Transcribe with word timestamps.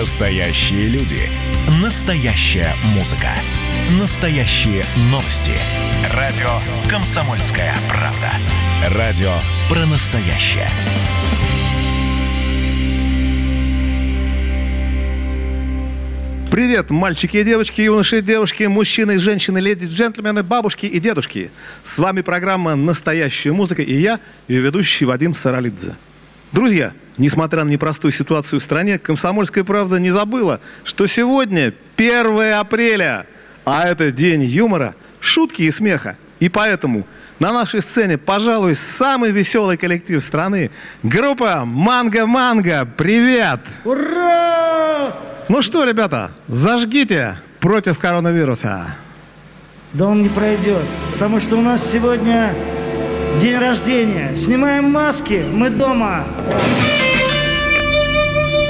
Настоящие 0.00 0.88
люди. 0.88 1.20
Настоящая 1.80 2.74
музыка. 2.96 3.28
Настоящие 4.00 4.84
новости. 5.08 5.52
Радио 6.12 6.50
«Комсомольская 6.90 7.72
правда». 7.88 8.98
Радио 8.98 9.30
про 9.70 9.86
настоящее. 9.86 10.68
Привет, 16.50 16.90
мальчики 16.90 17.36
и 17.36 17.44
девочки, 17.44 17.82
юноши 17.82 18.18
и 18.18 18.22
девушки, 18.22 18.64
мужчины 18.64 19.14
и 19.14 19.18
женщины, 19.18 19.58
леди, 19.58 19.86
джентльмены, 19.86 20.42
бабушки 20.42 20.86
и 20.86 20.98
дедушки. 20.98 21.52
С 21.84 22.00
вами 22.00 22.22
программа 22.22 22.74
«Настоящая 22.74 23.52
музыка» 23.52 23.82
и 23.82 23.94
я, 23.94 24.18
ее 24.48 24.60
ведущий 24.60 25.04
Вадим 25.04 25.34
Саралидзе. 25.34 25.94
Друзья, 26.54 26.92
несмотря 27.18 27.64
на 27.64 27.70
непростую 27.70 28.12
ситуацию 28.12 28.60
в 28.60 28.62
стране, 28.62 29.00
«Комсомольская 29.00 29.64
правда» 29.64 29.98
не 29.98 30.12
забыла, 30.12 30.60
что 30.84 31.08
сегодня 31.08 31.74
1 31.96 32.52
апреля, 32.52 33.26
а 33.64 33.88
это 33.88 34.12
день 34.12 34.44
юмора, 34.44 34.94
шутки 35.18 35.62
и 35.62 35.70
смеха. 35.72 36.16
И 36.38 36.48
поэтому 36.48 37.08
на 37.40 37.52
нашей 37.52 37.80
сцене, 37.80 38.18
пожалуй, 38.18 38.76
самый 38.76 39.32
веселый 39.32 39.76
коллектив 39.76 40.22
страны. 40.22 40.70
Группа 41.02 41.64
«Манго-Манго». 41.66 42.86
Привет! 42.96 43.58
Ура! 43.84 45.12
Ну 45.48 45.60
что, 45.60 45.82
ребята, 45.82 46.30
зажгите 46.46 47.36
против 47.58 47.98
коронавируса. 47.98 48.94
Да 49.92 50.06
он 50.06 50.22
не 50.22 50.28
пройдет, 50.28 50.84
потому 51.14 51.40
что 51.40 51.56
у 51.56 51.60
нас 51.60 51.84
сегодня 51.90 52.54
день 53.38 53.58
рождения. 53.58 54.36
Снимаем 54.36 54.90
маски, 54.90 55.44
мы 55.52 55.70
дома. 55.70 56.24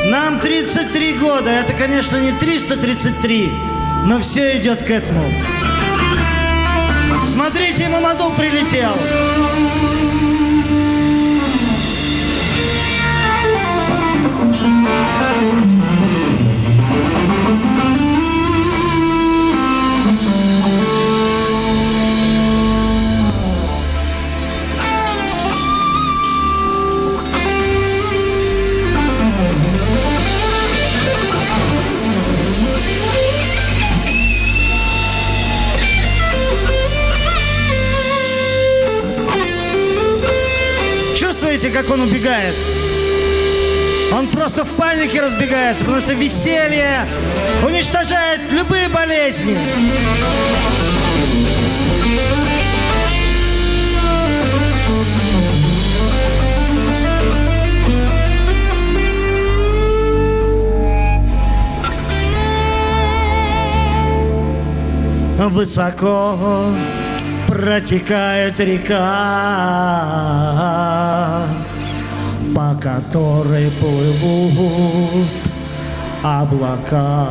Нам 0.06 0.38
33 0.41 1.12
года. 1.14 1.50
Это, 1.50 1.72
конечно, 1.72 2.16
не 2.18 2.32
333, 2.32 3.50
но 4.06 4.20
все 4.20 4.58
идет 4.58 4.83
к 4.83 4.91
этому. 4.91 5.24
Смотрите, 7.27 7.89
Мамаду 7.89 8.33
прилетел. 8.36 8.92
Чувствуете, 41.55 41.78
как 41.78 41.88
он 41.88 42.00
убегает? 42.00 42.52
Он 44.12 44.27
просто 44.27 44.64
в 44.64 44.70
панике 44.77 45.20
разбегается, 45.20 45.84
потому 45.84 46.02
что 46.02 46.12
веселье 46.14 47.06
уничтожает 47.64 48.41
любые 48.50 48.88
болезни. 48.88 49.56
Высоко 65.39 66.36
протекает 67.55 68.59
река, 68.59 68.97
по 72.53 72.75
которой 72.83 73.70
плывут 73.81 75.29
облака. 76.25 77.29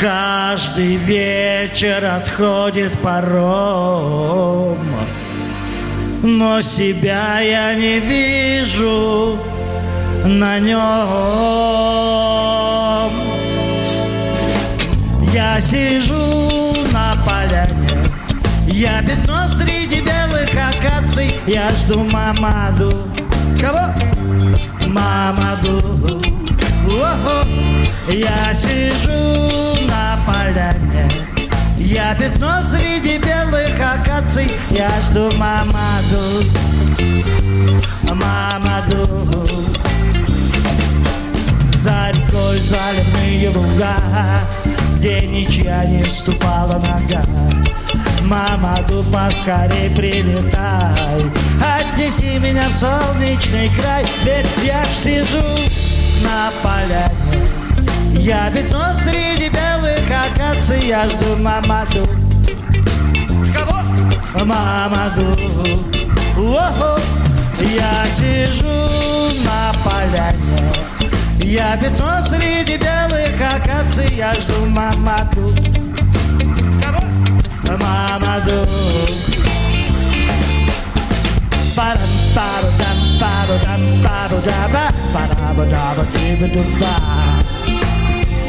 Каждый 0.00 0.96
вечер 0.96 2.04
отходит 2.04 2.98
паром, 2.98 4.78
но 6.24 6.60
себя 6.60 7.38
я 7.38 7.74
не 7.74 8.00
вижу 8.00 9.38
на 10.24 10.58
нем. 10.58 10.72
Я 15.32 15.60
сижу 15.60 16.61
поляне, 17.24 18.04
я 18.66 19.02
пятно 19.02 19.46
среди 19.46 20.00
белых 20.00 20.50
акаций, 20.54 21.34
я 21.46 21.70
жду 21.70 22.04
мамаду. 22.04 22.92
Кого? 23.60 23.92
Мамаду. 24.88 26.20
О-хо. 26.86 27.46
Я 28.08 28.52
сижу 28.52 29.86
на 29.86 30.18
поляне, 30.26 31.10
я 31.78 32.14
пятно 32.14 32.60
среди 32.60 33.18
белых 33.18 33.80
акаций, 33.80 34.50
я 34.70 34.90
жду 35.08 35.30
мамаду. 35.38 36.44
Мамаду. 38.02 39.46
За 41.78 42.10
рекой 42.12 42.60
заливные 42.60 43.50
луга, 43.50 43.96
где 45.02 45.26
ничья 45.26 45.84
не 45.84 46.04
ступала 46.04 46.74
нога. 46.74 47.24
Мамаду, 48.22 49.04
поскорей 49.12 49.90
прилетай, 49.96 50.94
отнеси 51.60 52.38
меня 52.38 52.68
в 52.68 52.72
солнечный 52.72 53.68
край, 53.80 54.06
ведь 54.22 54.46
я 54.64 54.84
ж 54.84 54.86
сижу 54.86 55.42
на 56.22 56.52
поляне. 56.62 57.48
Я 58.12 58.48
пятно 58.52 58.92
среди 58.92 59.48
белых 59.48 60.04
акаций, 60.08 60.86
я 60.86 61.08
жду 61.08 61.36
мамаду. 61.36 62.08
Кого? 63.52 64.44
Мамаду. 64.44 65.36
О-хо. 66.38 67.00
Я 67.58 68.06
сижу 68.06 68.66
на 69.44 69.74
поляне. 69.82 71.01
Я 71.52 71.76
пятно 71.76 72.18
среди 72.26 72.78
белых 72.78 73.38
акаций, 73.38 74.08
я 74.16 74.32
жду 74.32 74.64
мамаду. 74.70 75.54
Мамаду. 77.68 78.66
Парам 81.76 82.14
пару 82.34 82.68
дам 82.78 83.20
пару 83.20 83.58
дам 83.66 83.82
пару 84.02 84.40
даба 84.40 84.88
параба 85.12 85.64
даба 85.66 86.06
тиба 86.14 86.48
дуба. 86.54 86.96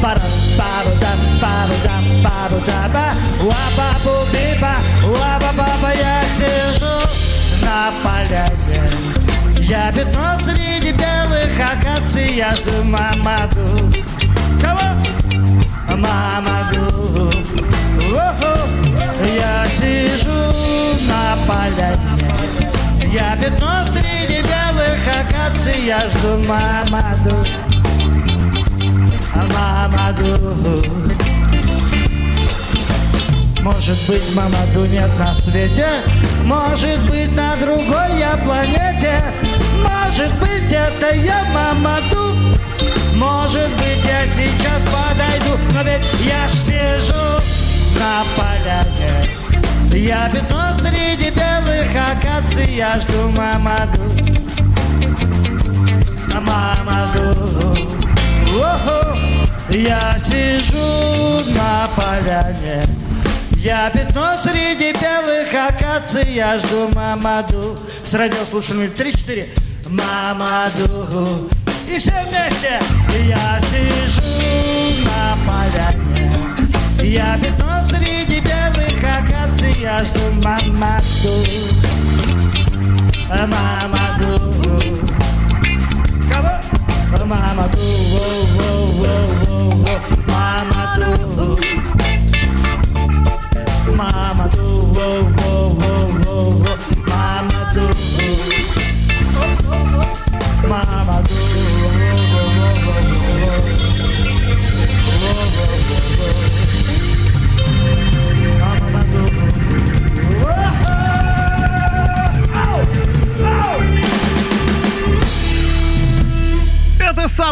Парам 0.00 0.32
пару 0.56 0.96
дам 0.98 1.18
пару 1.42 1.74
дам 1.84 2.04
пару 2.24 2.58
даба 2.64 3.12
уаба 3.42 3.98
бу 4.02 4.14
биба 4.32 4.76
уаба 5.04 5.52
баба 5.52 5.92
я 5.92 6.22
сижу 6.38 7.06
на 7.60 7.92
поляне. 8.02 9.33
Я 9.66 9.90
пятно 9.92 10.36
среди 10.38 10.92
белых 10.92 11.58
акаций, 11.58 12.34
я 12.36 12.54
жду 12.54 12.84
мамаду. 12.84 13.90
Кого? 14.60 14.90
Мамаду. 15.88 17.32
Я 19.34 19.64
сижу 19.70 20.28
на 21.08 21.38
поляне. 21.46 22.30
Я 23.10 23.36
пятно 23.40 23.84
среди 23.90 24.42
белых 24.42 25.00
акаций, 25.08 25.86
я 25.86 26.00
жду 26.10 26.46
мамаду. 26.46 27.42
Мамаду. 29.34 31.13
Может 33.64 33.96
быть, 34.06 34.34
Мамаду 34.34 34.84
нет 34.84 35.08
на 35.18 35.32
свете? 35.32 35.86
Может 36.42 37.00
быть, 37.10 37.34
на 37.34 37.56
другой 37.56 38.18
я 38.18 38.36
планете? 38.44 39.22
Может 39.82 40.34
быть, 40.34 40.70
это 40.70 41.14
я 41.16 41.44
Мамаду? 41.46 42.36
Может 43.14 43.70
быть, 43.78 44.04
я 44.04 44.26
сейчас 44.26 44.82
подойду 44.82 45.58
Но 45.72 45.82
ведь 45.82 46.02
я 46.26 46.46
ж 46.46 46.52
сижу 46.52 47.24
на 47.98 48.24
поляне. 48.36 49.24
Я 49.94 50.28
пятно 50.28 50.74
среди 50.74 51.30
белых 51.30 51.88
акаций 51.96 52.70
Я 52.70 53.00
жду 53.00 53.30
Мамаду. 53.30 54.02
Мамаду. 56.34 57.78
Охо, 58.58 59.16
я 59.70 60.18
сижу 60.18 61.50
на 61.54 61.88
поляне 61.96 62.84
Я 63.64 63.88
пятно 63.88 64.36
среди 64.36 64.92
белых 64.92 65.48
акаций, 65.54 66.34
я 66.34 66.58
жду 66.58 66.90
Мамаду. 66.94 67.78
С 68.04 68.12
радиослушателями 68.12 68.90
3-4. 68.94 69.48
Мамаду, 69.88 71.48
И 71.88 71.98
все 71.98 72.12
вместе. 72.28 72.78
Я 73.26 73.58
сижу 73.60 74.22
на 75.06 75.38
поляне. 75.46 76.30
Я 77.02 77.38
пятно 77.42 77.80
среди 77.88 78.40
белых 78.40 79.02
акаций 79.02 79.74
Я 79.80 80.04
жду 80.04 80.20
мамаду. 80.42 81.46
Мамаду. 83.30 84.78
Кого? 86.30 87.24
Мамаду. 87.24 87.78
Мамаду 90.28 91.14
Мамаду 91.38 91.73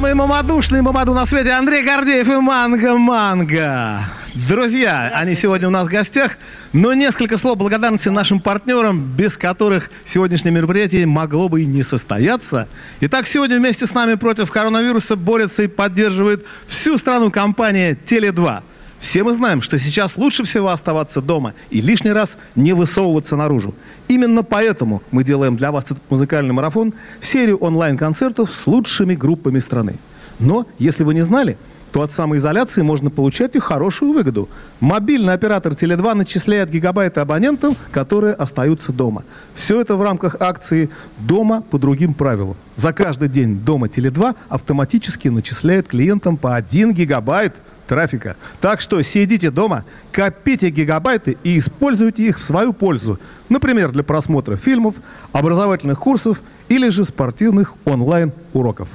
самый 0.02 0.14
мамадушный 0.14 0.80
мамаду 0.80 1.12
на 1.12 1.26
свете 1.26 1.52
Андрей 1.52 1.84
Гордеев 1.84 2.28
и 2.28 2.36
Манго 2.36 2.96
Манго. 2.96 4.21
Друзья, 4.34 5.12
они 5.14 5.34
сегодня 5.34 5.68
у 5.68 5.70
нас 5.70 5.88
в 5.88 5.90
гостях, 5.90 6.38
но 6.72 6.94
несколько 6.94 7.36
слов 7.36 7.58
благодарности 7.58 8.08
нашим 8.08 8.40
партнерам, 8.40 9.12
без 9.14 9.36
которых 9.36 9.90
сегодняшнее 10.06 10.52
мероприятие 10.52 11.04
могло 11.04 11.50
бы 11.50 11.60
и 11.60 11.66
не 11.66 11.82
состояться. 11.82 12.66
Итак, 13.00 13.26
сегодня 13.26 13.58
вместе 13.58 13.84
с 13.84 13.92
нами 13.92 14.14
против 14.14 14.50
коронавируса 14.50 15.16
борется 15.16 15.64
и 15.64 15.66
поддерживает 15.66 16.46
всю 16.66 16.96
страну 16.96 17.30
компания 17.30 17.98
Теле2. 18.06 18.62
Все 19.00 19.22
мы 19.22 19.34
знаем, 19.34 19.60
что 19.60 19.78
сейчас 19.78 20.16
лучше 20.16 20.44
всего 20.44 20.70
оставаться 20.70 21.20
дома 21.20 21.52
и 21.68 21.82
лишний 21.82 22.12
раз 22.12 22.38
не 22.54 22.72
высовываться 22.72 23.36
наружу. 23.36 23.74
Именно 24.08 24.44
поэтому 24.44 25.02
мы 25.10 25.24
делаем 25.24 25.56
для 25.56 25.70
вас 25.70 25.84
этот 25.84 26.02
музыкальный 26.08 26.54
марафон, 26.54 26.94
серию 27.20 27.58
онлайн-концертов 27.58 28.50
с 28.50 28.66
лучшими 28.66 29.14
группами 29.14 29.58
страны. 29.58 29.96
Но, 30.38 30.66
если 30.78 31.04
вы 31.04 31.12
не 31.12 31.20
знали, 31.20 31.58
то 31.92 32.00
от 32.00 32.10
самоизоляции 32.10 32.82
можно 32.82 33.10
получать 33.10 33.54
и 33.54 33.58
хорошую 33.58 34.12
выгоду. 34.12 34.48
Мобильный 34.80 35.34
оператор 35.34 35.72
Теле2 35.72 36.14
начисляет 36.14 36.70
гигабайты 36.70 37.20
абонентам, 37.20 37.76
которые 37.92 38.34
остаются 38.34 38.92
дома. 38.92 39.24
Все 39.54 39.80
это 39.80 39.94
в 39.94 40.02
рамках 40.02 40.36
акции 40.40 40.88
«Дома 41.18 41.60
по 41.60 41.78
другим 41.78 42.14
правилам». 42.14 42.56
За 42.76 42.94
каждый 42.94 43.28
день 43.28 43.60
дома 43.60 43.88
Теле2 43.88 44.34
автоматически 44.48 45.28
начисляет 45.28 45.88
клиентам 45.88 46.38
по 46.38 46.56
1 46.56 46.94
гигабайт 46.94 47.54
трафика. 47.86 48.36
Так 48.62 48.80
что 48.80 49.02
сидите 49.02 49.50
дома, 49.50 49.84
копите 50.12 50.70
гигабайты 50.70 51.36
и 51.44 51.58
используйте 51.58 52.26
их 52.26 52.38
в 52.38 52.42
свою 52.42 52.72
пользу. 52.72 53.18
Например, 53.50 53.90
для 53.90 54.02
просмотра 54.02 54.56
фильмов, 54.56 54.94
образовательных 55.32 55.98
курсов 55.98 56.40
или 56.70 56.88
же 56.88 57.04
спортивных 57.04 57.74
онлайн-уроков. 57.84 58.88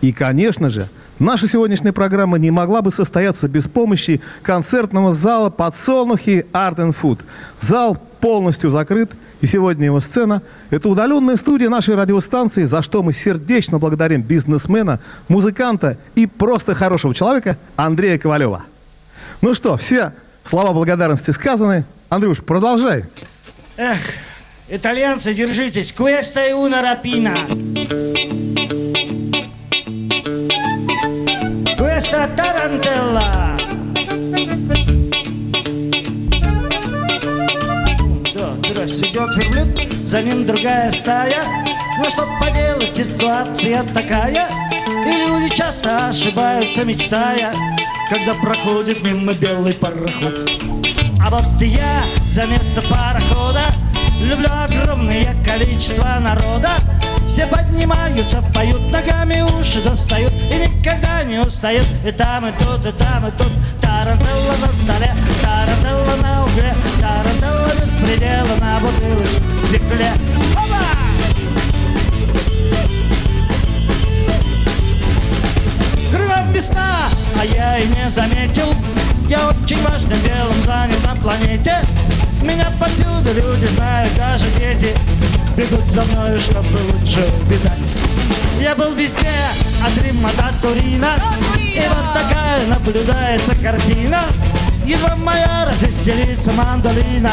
И, 0.00 0.12
конечно 0.12 0.68
же, 0.68 0.88
наша 1.18 1.46
сегодняшняя 1.46 1.92
программа 1.92 2.38
не 2.38 2.50
могла 2.50 2.82
бы 2.82 2.90
состояться 2.90 3.48
без 3.48 3.66
помощи 3.66 4.20
концертного 4.42 5.12
зала 5.12 5.50
«Подсолнухи 5.50 6.46
Art 6.52 6.76
and 6.76 6.94
Food». 7.00 7.20
Зал 7.60 7.96
полностью 8.20 8.70
закрыт, 8.70 9.12
и 9.40 9.46
сегодня 9.46 9.86
его 9.86 10.00
сцена– 10.00 10.42
это 10.70 10.88
удаленная 10.88 11.36
студия 11.36 11.68
нашей 11.68 11.94
радиостанции, 11.94 12.64
за 12.64 12.82
что 12.82 13.02
мы 13.02 13.12
сердечно 13.12 13.78
благодарим 13.78 14.22
бизнесмена, 14.22 15.00
музыканта 15.28 15.98
и 16.14 16.26
просто 16.26 16.74
хорошего 16.74 17.14
человека 17.14 17.58
Андрея 17.76 18.18
Ковалева. 18.18 18.64
Ну 19.42 19.52
что, 19.52 19.76
все 19.76 20.12
слова 20.42 20.72
благодарности 20.72 21.30
сказаны. 21.30 21.84
Андрюш, 22.08 22.42
продолжай. 22.42 23.04
Эх, 23.76 23.98
итальянцы, 24.68 25.34
держитесь. 25.34 25.92
Questa 25.92 26.40
è 26.40 26.52
una 26.52 26.80
rapina. 26.80 27.34
Questa 31.94 32.28
тарантелла. 32.36 33.56
Да, 38.34 38.56
раз 38.76 39.00
идет 39.00 39.36
верблюд, 39.36 39.92
за 40.04 40.22
ним 40.22 40.44
другая 40.44 40.90
стая. 40.90 41.44
Ну 41.98 42.04
что 42.06 42.26
поделать, 42.40 42.96
ситуация 42.96 43.84
такая. 43.94 44.50
И 44.88 45.28
люди 45.28 45.54
часто 45.54 46.08
ошибаются, 46.08 46.84
мечтая, 46.84 47.52
когда 48.10 48.34
проходит 48.42 49.00
мимо 49.04 49.32
белый 49.32 49.74
пароход. 49.74 50.50
А 51.24 51.30
вот 51.30 51.62
я 51.62 52.02
за 52.32 52.46
место 52.46 52.82
парохода 52.82 53.66
Люблю 54.20 54.48
огромное 54.48 55.34
количество 55.44 56.18
народа. 56.20 56.70
Все 57.28 57.46
поднимаются, 57.46 58.42
поют 58.54 58.80
ногами, 58.92 59.40
уши 59.40 59.82
достают 59.82 60.32
И 60.32 60.68
никогда 60.68 61.22
не 61.24 61.38
устают. 61.38 61.86
И 62.06 62.12
там, 62.12 62.46
и 62.46 62.52
тут, 62.52 62.86
и 62.86 62.92
там, 62.92 63.26
и 63.26 63.30
тут. 63.32 63.50
Тарантелла 63.80 64.54
на 64.60 64.72
столе, 64.72 65.10
тарантелла 65.42 66.16
на 66.22 66.44
угле 66.44 66.74
Тарантелла 67.00 67.72
без 67.80 67.90
предела 67.96 68.56
на 68.60 68.80
бутылочном 68.80 69.58
стекле. 69.58 70.12
Опа! 70.54 70.84
Кругом 76.12 76.52
весна, 76.52 77.08
а 77.40 77.44
я 77.44 77.78
и 77.78 77.88
не 77.88 78.08
заметил. 78.08 78.74
Я 79.28 79.48
очень 79.48 79.82
важным 79.82 80.20
делом 80.22 80.62
занят 80.62 81.02
на 81.06 81.20
планете 81.20 81.80
Повсюду 83.24 83.48
люди 83.48 83.66
знают, 83.66 84.14
даже 84.16 84.46
дети 84.58 84.94
Бегут 85.56 85.90
за 85.90 86.02
мною, 86.04 86.38
чтобы 86.40 86.78
лучше 86.92 87.24
видать. 87.48 87.72
Я 88.60 88.74
был 88.74 88.94
везде, 88.94 89.30
от 89.82 90.04
Рима 90.04 90.30
до 90.36 90.52
Турина. 90.60 91.14
И 91.58 91.80
вот 91.88 92.12
такая 92.12 92.66
наблюдается 92.66 93.54
картина. 93.54 94.24
Едва 94.84 95.16
моя 95.16 95.66
развеселится 95.66 96.52
мандолина. 96.52 97.30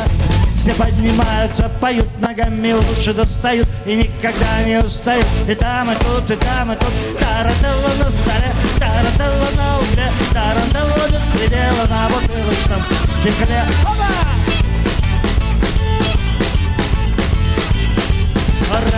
Все 0.58 0.74
поднимаются, 0.74 1.70
поют 1.82 2.08
ногами, 2.20 2.74
уши 2.74 3.16
достают 3.16 3.68
И 3.88 3.96
никогда 3.96 4.62
не 4.64 4.78
устают. 4.78 5.26
И 5.50 5.56
там, 5.56 5.92
и 5.92 5.96
тут, 5.96 6.30
и 6.30 6.36
там, 6.36 6.72
и 6.72 6.76
тут. 6.76 7.20
Тарантелла 7.20 7.92
на 8.00 8.12
столе, 8.12 8.54
тарантелла 8.80 9.50
на 9.58 9.80
угле 9.80 10.12
Тарантелла 10.32 11.10
без 11.10 11.24
предела 11.32 11.88
на 11.90 12.08
бутылочном 12.10 12.82
стекле. 13.10 13.66
Опа! 13.84 14.41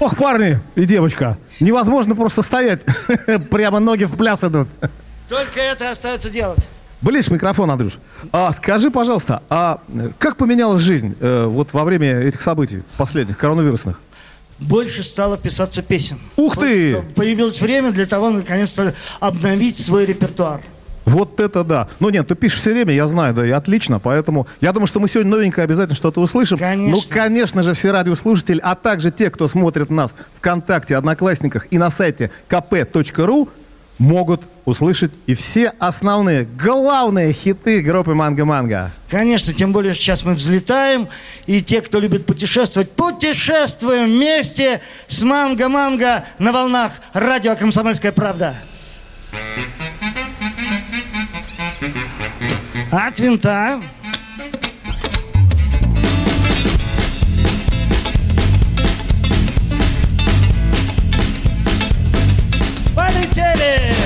Ох, 0.00 0.16
парни 0.16 0.60
и 0.76 0.86
девочка, 0.86 1.36
невозможно 1.60 2.16
просто 2.16 2.40
стоять. 2.42 2.80
Прямо 3.50 3.80
ноги 3.80 4.04
в 4.04 4.16
пляс 4.16 4.42
идут. 4.42 4.66
Только 5.28 5.60
это 5.60 5.90
остается 5.90 6.30
делать. 6.30 6.58
Ближе 7.02 7.30
микрофон, 7.32 7.70
Андрюш. 7.70 7.98
А, 8.32 8.52
скажи, 8.52 8.90
пожалуйста, 8.90 9.42
а 9.50 9.80
как 10.18 10.36
поменялась 10.36 10.80
жизнь 10.80 11.16
э, 11.20 11.44
вот 11.44 11.74
во 11.74 11.84
время 11.84 12.20
этих 12.20 12.40
событий 12.40 12.82
последних, 12.96 13.36
коронавирусных? 13.36 14.00
Больше 14.58 15.02
стало 15.02 15.36
писаться 15.36 15.82
песен. 15.82 16.18
Ух 16.36 16.56
ты! 16.56 16.94
Больше 16.96 17.14
Появилось 17.14 17.60
время 17.60 17.92
для 17.92 18.06
того, 18.06 18.30
наконец-то, 18.30 18.94
обновить 19.18 19.78
свой 19.78 20.06
репертуар. 20.06 20.62
Вот 21.04 21.40
это 21.40 21.64
да. 21.64 21.88
Ну 21.98 22.10
нет, 22.10 22.28
ты 22.28 22.34
пишешь 22.34 22.60
все 22.60 22.72
время, 22.72 22.92
я 22.92 23.06
знаю, 23.06 23.34
да, 23.34 23.46
и 23.46 23.50
отлично. 23.50 23.98
Поэтому 23.98 24.46
я 24.60 24.72
думаю, 24.72 24.86
что 24.86 25.00
мы 25.00 25.08
сегодня 25.08 25.30
новенькое 25.30 25.64
обязательно 25.64 25.96
что-то 25.96 26.20
услышим. 26.20 26.58
Конечно. 26.58 26.96
Ну, 26.96 27.02
конечно 27.08 27.62
же, 27.62 27.74
все 27.74 27.90
радиослушатели, 27.90 28.60
а 28.62 28.74
также 28.74 29.10
те, 29.10 29.30
кто 29.30 29.48
смотрит 29.48 29.90
нас 29.90 30.14
ВКонтакте, 30.36 30.96
Одноклассниках 30.96 31.66
и 31.70 31.78
на 31.78 31.90
сайте 31.90 32.30
kp.ru, 32.48 33.48
могут 34.00 34.42
услышать 34.64 35.12
и 35.26 35.34
все 35.34 35.74
основные, 35.78 36.44
главные 36.44 37.34
хиты 37.34 37.82
группы 37.82 38.14
«Манго-Манго». 38.14 38.92
Конечно, 39.10 39.52
тем 39.52 39.72
более 39.72 39.94
сейчас 39.94 40.24
мы 40.24 40.34
взлетаем, 40.34 41.08
и 41.46 41.60
те, 41.60 41.82
кто 41.82 42.00
любит 42.00 42.24
путешествовать, 42.24 42.90
путешествуем 42.92 44.06
вместе 44.06 44.80
с 45.06 45.22
Манго-Манго 45.22 46.24
на 46.38 46.52
волнах 46.52 46.92
радио 47.12 47.54
«Комсомольская 47.56 48.12
правда». 48.12 48.54
От 52.92 53.20
винта. 53.20 53.80
Полетели! 62.96 63.99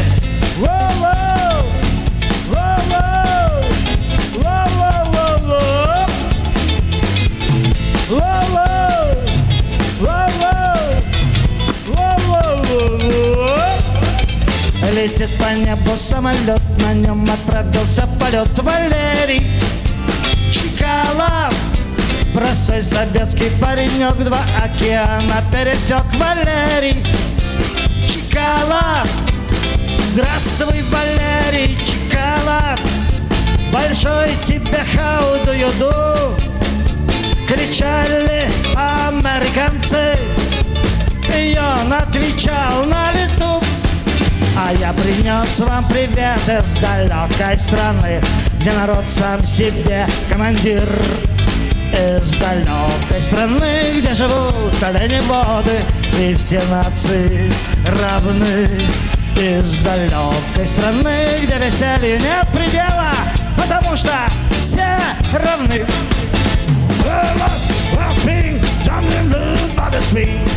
Летит 15.04 15.28
по 15.36 15.52
небу 15.52 15.98
самолет, 15.98 16.62
на 16.78 16.94
нем 16.94 17.30
отправился 17.30 18.06
в 18.06 18.18
полет. 18.18 18.48
Валерий 18.56 19.46
Чкалов 20.50 21.54
Простой 22.32 22.82
советский 22.82 23.50
паренек, 23.60 24.16
два 24.24 24.40
океана 24.64 25.44
пересек. 25.52 26.04
Валерий 26.14 27.04
Чкалов 28.08 29.06
Здравствуй, 30.06 30.82
Валерий 30.84 31.76
Чкалов 31.84 32.80
Большой 33.70 34.30
тебе 34.46 34.82
хауду 34.96 35.52
юду 35.52 36.34
Кричали 37.46 38.48
американцы. 38.74 40.18
И 41.36 41.58
он 41.58 41.92
отвечал 41.92 42.86
на 42.86 43.12
лету 43.12 43.63
а 44.56 44.72
я 44.72 44.92
принес 44.92 45.60
вам 45.60 45.84
привет 45.88 46.40
из 46.46 46.74
далекой 46.74 47.58
страны, 47.58 48.20
где 48.58 48.72
народ 48.72 49.04
сам 49.08 49.44
себе 49.44 50.06
командир. 50.30 50.88
Из 51.92 52.32
далекой 52.38 53.22
страны, 53.22 53.98
где 53.98 54.14
живут 54.14 54.82
оленеводы, 54.82 55.78
и 56.18 56.34
все 56.34 56.60
нации 56.70 57.52
равны. 57.86 58.68
Из 59.36 59.78
далекой 59.78 60.66
страны, 60.66 61.40
где 61.42 61.58
веселью 61.58 62.20
нет 62.20 62.46
предела, 62.52 63.12
потому 63.56 63.96
что 63.96 64.12
все 64.60 64.98
равны. 65.32 65.84
Ba-dum, 67.04 67.60
ba-dum, 67.94 68.60
ba-dum, 68.84 69.74
ba-dum, 69.76 70.53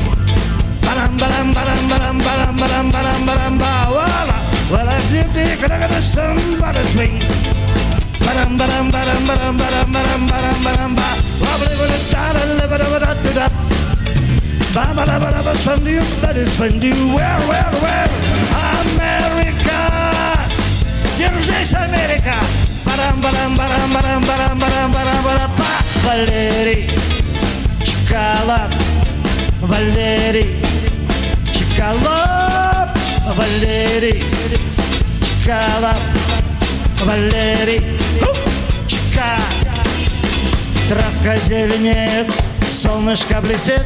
Well, 4.69 4.83
I 4.83 4.99
lived 5.11 5.33
there, 5.33 5.55
could 5.55 5.71
I 5.71 5.87
get 5.87 6.03
somebody 6.03 6.83
swing? 6.91 7.19
Ba-dum, 8.19 8.57
ba-dum, 8.57 8.91
ba-dum, 8.91 9.25
ba-dum, 9.25 9.57
ba-dum, 9.57 9.93
ba-dum, 9.93 10.27
ba-dum, 10.27 10.63
ba-dum, 10.63 10.91
ba. 10.95 11.07
Wobbly, 11.39 11.75
wobbly, 11.79 11.99
da, 12.11 12.33
da, 12.33 12.43
da, 12.43 12.67
da, 12.67 12.77
da, 12.77 12.99
da, 12.99 13.13
da, 13.15 13.31
da. 13.31 13.47
Ba, 14.75 14.83
ba, 14.91 15.05
da, 15.07 15.15
ba, 15.23 15.31
da, 15.31 15.41
ba, 15.41 15.55
send 15.55 15.87
you, 15.87 16.03
is 16.35 16.51
when 16.59 16.81
you, 16.81 17.15
well, 17.15 17.41
well, 17.47 17.73
well, 17.79 18.11
America. 18.83 19.79
Держись, 21.17 21.73
Америка! 21.73 22.35
Барам, 22.83 23.21
барам, 23.21 23.55
барам, 23.55 23.93
барам, 23.93 24.23
барам, 24.27 24.59
барам, 24.59 24.91
барам, 24.91 25.23
барам, 25.23 25.51
ба. 25.55 25.71
Валерий 26.03 26.89
Чкалов, 27.85 28.71
Валерий 29.61 30.57
Чкалов, 31.77 32.89
Валерий. 33.35 34.23
Чкалов, 35.21 35.99
Валерий. 37.05 37.83
Чка. 38.87 39.37
Травка 40.89 41.39
зеленеет, 41.45 42.33
солнышко 42.73 43.41
блестит, 43.41 43.83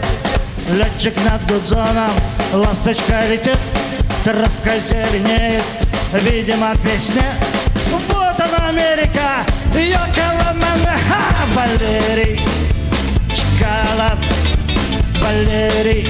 Летчик 0.69 1.13
над 1.29 1.45
гудзоном, 1.51 2.12
ласточка 2.53 3.25
летит, 3.29 3.57
Травка 4.24 4.79
зеленеет, 4.79 5.63
видимо, 6.13 6.74
песня. 6.86 7.25
Вот 8.07 8.39
она, 8.39 8.69
Америка, 8.69 9.43
Йоколомана, 9.75 10.98
ха, 11.10 11.45
Валерий. 11.53 12.39
Чкалов, 13.36 14.17
Валерий. 15.21 16.07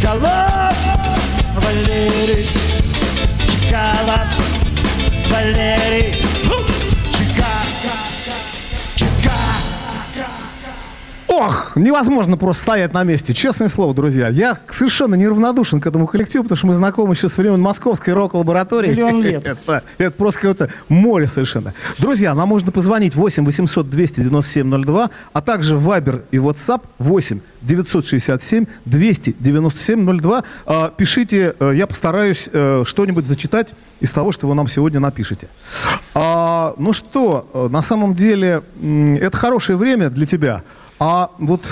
Чкалов, 0.00 0.55
Валерий 1.56 2.46
Чкалов, 3.48 4.28
Валерий 5.30 6.25
Ох, 11.38 11.76
невозможно 11.76 12.38
просто 12.38 12.62
стоять 12.62 12.94
на 12.94 13.04
месте. 13.04 13.34
Честное 13.34 13.68
слово, 13.68 13.92
друзья. 13.92 14.28
Я 14.28 14.56
совершенно 14.70 15.16
неравнодушен 15.16 15.82
к 15.82 15.86
этому 15.86 16.06
коллективу, 16.06 16.44
потому 16.44 16.56
что 16.56 16.66
мы 16.66 16.74
знакомы 16.74 17.12
еще 17.12 17.28
с 17.28 17.36
времен 17.36 17.60
Московской 17.60 18.14
рок-лаборатории. 18.14 18.88
Миллион 18.88 19.22
лет. 19.22 19.46
это, 19.46 19.82
это 19.98 20.10
просто 20.12 20.40
какое-то 20.40 20.70
море 20.88 21.28
совершенно. 21.28 21.74
Друзья, 21.98 22.34
нам 22.34 22.48
можно 22.48 22.72
позвонить 22.72 23.14
8 23.14 23.44
800 23.44 23.90
297 23.90 24.82
02, 24.82 25.10
а 25.34 25.40
также 25.42 25.76
в 25.76 25.86
Viber 25.86 26.22
и 26.30 26.38
WhatsApp 26.38 26.80
8 26.98 27.40
967 27.60 28.64
297 28.86 30.18
02. 30.18 30.44
А, 30.64 30.88
пишите, 30.88 31.54
э, 31.58 31.72
я 31.74 31.86
постараюсь 31.86 32.48
э, 32.50 32.84
что-нибудь 32.86 33.26
зачитать 33.26 33.74
из 34.00 34.10
того, 34.10 34.32
что 34.32 34.48
вы 34.48 34.54
нам 34.54 34.68
сегодня 34.68 35.00
напишете. 35.00 35.48
А, 36.14 36.74
ну 36.78 36.94
что, 36.94 37.46
э, 37.52 37.68
на 37.70 37.82
самом 37.82 38.14
деле, 38.14 38.62
это 39.20 39.36
хорошее 39.36 39.76
время 39.76 40.08
для 40.08 40.24
тебя. 40.24 40.62
А 40.98 41.30
вот 41.38 41.62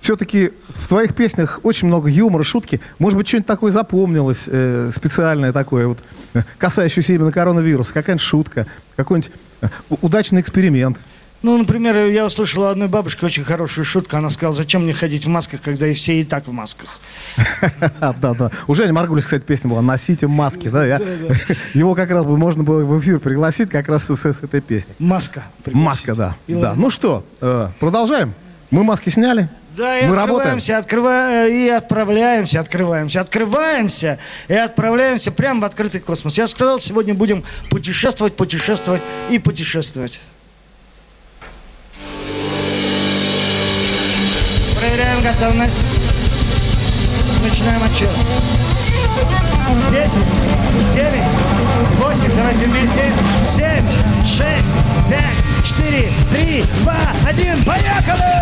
все-таки 0.00 0.52
в 0.68 0.86
твоих 0.86 1.14
песнях 1.14 1.60
очень 1.62 1.88
много 1.88 2.10
юмора, 2.10 2.42
шутки. 2.42 2.80
Может 2.98 3.16
быть, 3.16 3.26
что-нибудь 3.26 3.46
такое 3.46 3.72
запомнилось, 3.72 4.48
э, 4.48 4.90
специальное 4.94 5.52
такое, 5.52 5.86
вот, 5.86 5.98
касающееся 6.58 7.14
именно 7.14 7.32
коронавируса, 7.32 7.94
какая-нибудь 7.94 8.22
шутка, 8.22 8.66
какой-нибудь 8.96 9.32
э, 9.62 9.68
удачный 10.02 10.42
эксперимент. 10.42 10.98
Ну, 11.40 11.58
например, 11.58 11.96
я 12.08 12.24
услышал 12.24 12.62
у 12.62 12.66
одной 12.66 12.88
бабушки 12.88 13.22
очень 13.22 13.44
хорошую 13.44 13.84
шутку. 13.84 14.16
Она 14.16 14.30
сказала, 14.30 14.54
зачем 14.54 14.84
мне 14.84 14.94
ходить 14.94 15.26
в 15.26 15.28
масках, 15.28 15.60
когда 15.60 15.86
и 15.86 15.92
все 15.92 16.20
и 16.20 16.24
так 16.24 16.48
в 16.48 16.52
масках. 16.52 17.00
Да, 18.00 18.34
да. 18.34 18.50
У 18.66 18.74
Жени 18.74 18.92
Маргулис, 18.92 19.24
кстати, 19.24 19.42
песня 19.42 19.68
была 19.68 19.82
«Носите 19.82 20.26
маски». 20.26 20.68
Да, 20.68 20.84
Его 21.74 21.94
как 21.94 22.10
раз 22.10 22.24
бы 22.24 22.38
можно 22.38 22.62
было 22.62 22.84
в 22.84 22.98
эфир 22.98 23.20
пригласить 23.20 23.68
как 23.68 23.88
раз 23.88 24.04
с, 24.04 24.24
этой 24.24 24.60
песней. 24.62 24.94
Маска. 24.98 25.44
Маска, 25.66 26.14
да. 26.14 26.36
Ну 26.76 26.90
что, 26.90 27.26
э, 27.42 27.68
продолжаем. 27.78 28.34
Мы 28.70 28.82
маски 28.84 29.08
сняли. 29.10 29.48
Да, 29.76 29.98
и 29.98 30.06
Мы 30.06 30.16
открываемся, 30.16 30.78
открыва- 30.78 31.48
и 31.48 31.68
отправляемся, 31.68 32.60
открываемся, 32.60 33.20
открываемся 33.20 34.18
и 34.48 34.54
отправляемся 34.54 35.32
прямо 35.32 35.62
в 35.62 35.64
открытый 35.64 36.00
космос. 36.00 36.38
Я 36.38 36.46
сказал, 36.46 36.78
сегодня 36.78 37.12
будем 37.14 37.44
путешествовать, 37.70 38.36
путешествовать 38.36 39.02
и 39.30 39.38
путешествовать. 39.38 40.20
Проверяем 44.78 45.22
готовность. 45.22 45.84
Начинаем 47.42 47.82
отчет. 47.84 48.10
10, 49.90 50.18
9, 50.92 51.12
8, 51.98 52.36
давайте 52.36 52.66
вместе. 52.66 53.12
7, 53.44 54.24
6, 54.24 54.74
5, 55.08 55.22
4, 55.64 56.12
3, 56.30 56.62
2, 56.82 56.92
1, 57.24 57.64
поехали! 57.64 58.34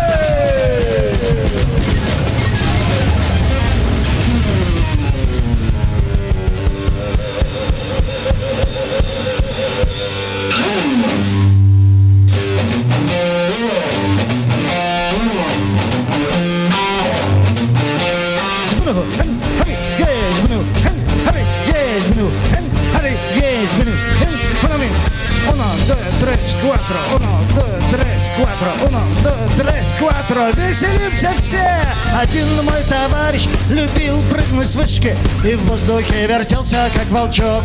Quattро. 30.03 30.51
Веселимся 30.55 31.31
все! 31.39 31.81
Один 32.19 32.63
мой 32.63 32.83
товарищ 32.89 33.47
любил 33.69 34.21
прыгнуть 34.29 34.67
с 34.67 34.75
вышки 34.75 35.15
и 35.45 35.55
в 35.55 35.65
воздухе 35.65 36.27
вертелся, 36.27 36.89
как 36.93 37.07
волчок. 37.09 37.63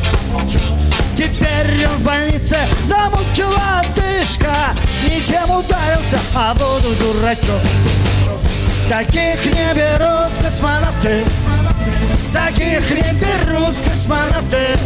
Теперь 1.17 1.85
он 1.87 1.97
в 1.97 2.01
больнице 2.05 2.57
замучила 2.85 3.81
отдышка 3.81 4.73
Не 5.09 5.21
тем 5.21 5.51
ударился, 5.51 6.17
а 6.33 6.55
воду 6.55 6.95
дурачок 6.95 7.61
Таких 8.89 9.45
не 9.47 9.75
берут 9.75 10.31
космонавты 10.41 11.25
Таких 12.33 12.91
не 12.91 13.13
берут 13.15 13.75
космонавты 13.85 14.79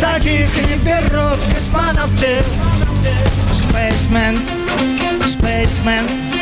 Таких 0.00 0.48
не 0.56 0.76
берут 0.76 1.38
космонавты 1.54 2.38
Spaceman, 3.52 4.40
spaceman 5.24 6.35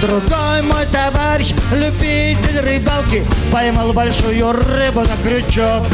Другой 0.00 0.62
мой 0.62 0.86
товарищ, 0.86 1.52
любитель 1.72 2.60
рыбалки 2.60 3.22
Поймал 3.52 3.92
большую 3.92 4.52
рыбу 4.52 5.00
на 5.00 5.16
крючок. 5.22 5.86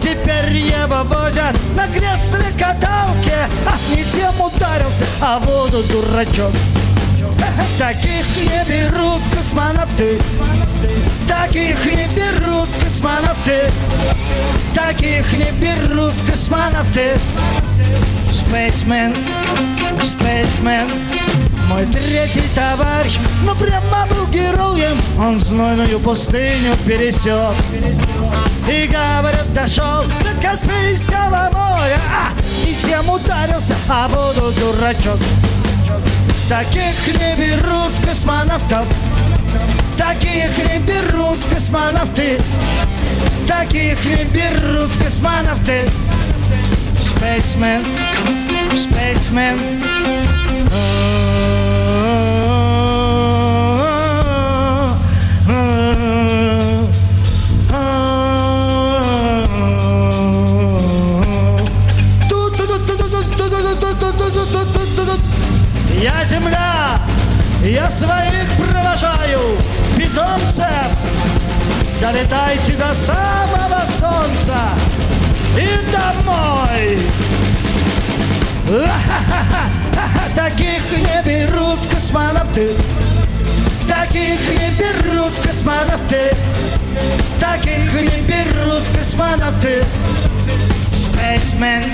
Теперь 0.00 0.54
его 0.54 1.02
возят 1.04 1.56
на 1.74 1.88
кресле 1.88 2.52
каталке. 2.56 3.48
А 3.66 3.76
не 3.90 4.04
тем 4.12 4.40
ударился, 4.40 5.04
а 5.20 5.40
воду 5.40 5.82
дурачок. 5.84 6.52
Таких 7.76 8.24
не 8.36 8.64
берут 8.70 9.20
космонавты. 9.34 10.18
Таких 11.26 11.84
не 11.84 12.06
берут 12.14 12.68
космонавты. 12.80 13.72
Таких 14.74 15.32
не 15.32 15.50
берут 15.60 16.14
космонавты. 16.30 17.18
Spaceman, 18.30 19.16
Spaceman 20.00 20.90
Мой 21.72 21.86
третий 21.86 22.44
товарищ, 22.54 23.18
ну 23.44 23.54
прямо 23.54 24.06
был 24.06 24.26
героем. 24.26 25.00
Он 25.18 25.40
знойную 25.40 25.98
пустыню 26.00 26.76
пересек. 26.86 27.54
И, 28.68 28.86
говорят, 28.88 29.50
дошел 29.54 30.04
до 30.22 30.46
Каспийского 30.46 31.48
моря. 31.50 31.98
А, 32.14 32.28
И 32.68 32.74
тем 32.74 33.08
ударился, 33.08 33.74
а 33.88 34.06
буду 34.06 34.52
дурачок. 34.52 35.18
Таких 36.46 37.06
не 37.06 37.36
берут 37.36 37.92
космонавтов. 38.06 38.86
Таких 39.96 40.50
не 40.58 40.78
берут 40.80 41.38
космонавты. 41.50 42.38
Таких 43.48 44.04
не 44.04 44.24
берут 44.24 44.90
космонавты. 45.02 45.88
Spaceman, 47.00 47.86
spaceman 48.74 49.82
я 67.72 67.90
своих 67.90 68.50
провожаю 68.58 69.56
питомцев. 69.96 70.66
Долетайте 72.02 72.72
до 72.72 72.94
самого 72.94 73.82
солнца 73.98 74.58
и 75.56 75.68
домой. 75.90 76.98
Таких 80.34 80.82
не 80.98 81.22
берут 81.24 81.78
космонавты. 81.90 82.74
Таких 83.88 84.40
не 84.50 84.70
берут 84.78 85.32
космонавты. 85.42 86.36
Таких 87.40 88.02
не 88.02 88.20
берут 88.22 88.82
космонавты. 88.94 89.82
Spaceman, 90.92 91.86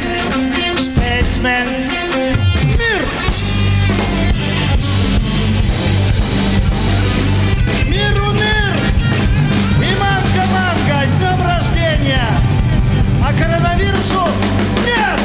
spaceman, 0.77 1.69
мир! 2.65 3.28
Рождения! 12.09 12.29
А 13.25 13.33
коронавирусу 13.33 14.21
нет! 14.87 15.21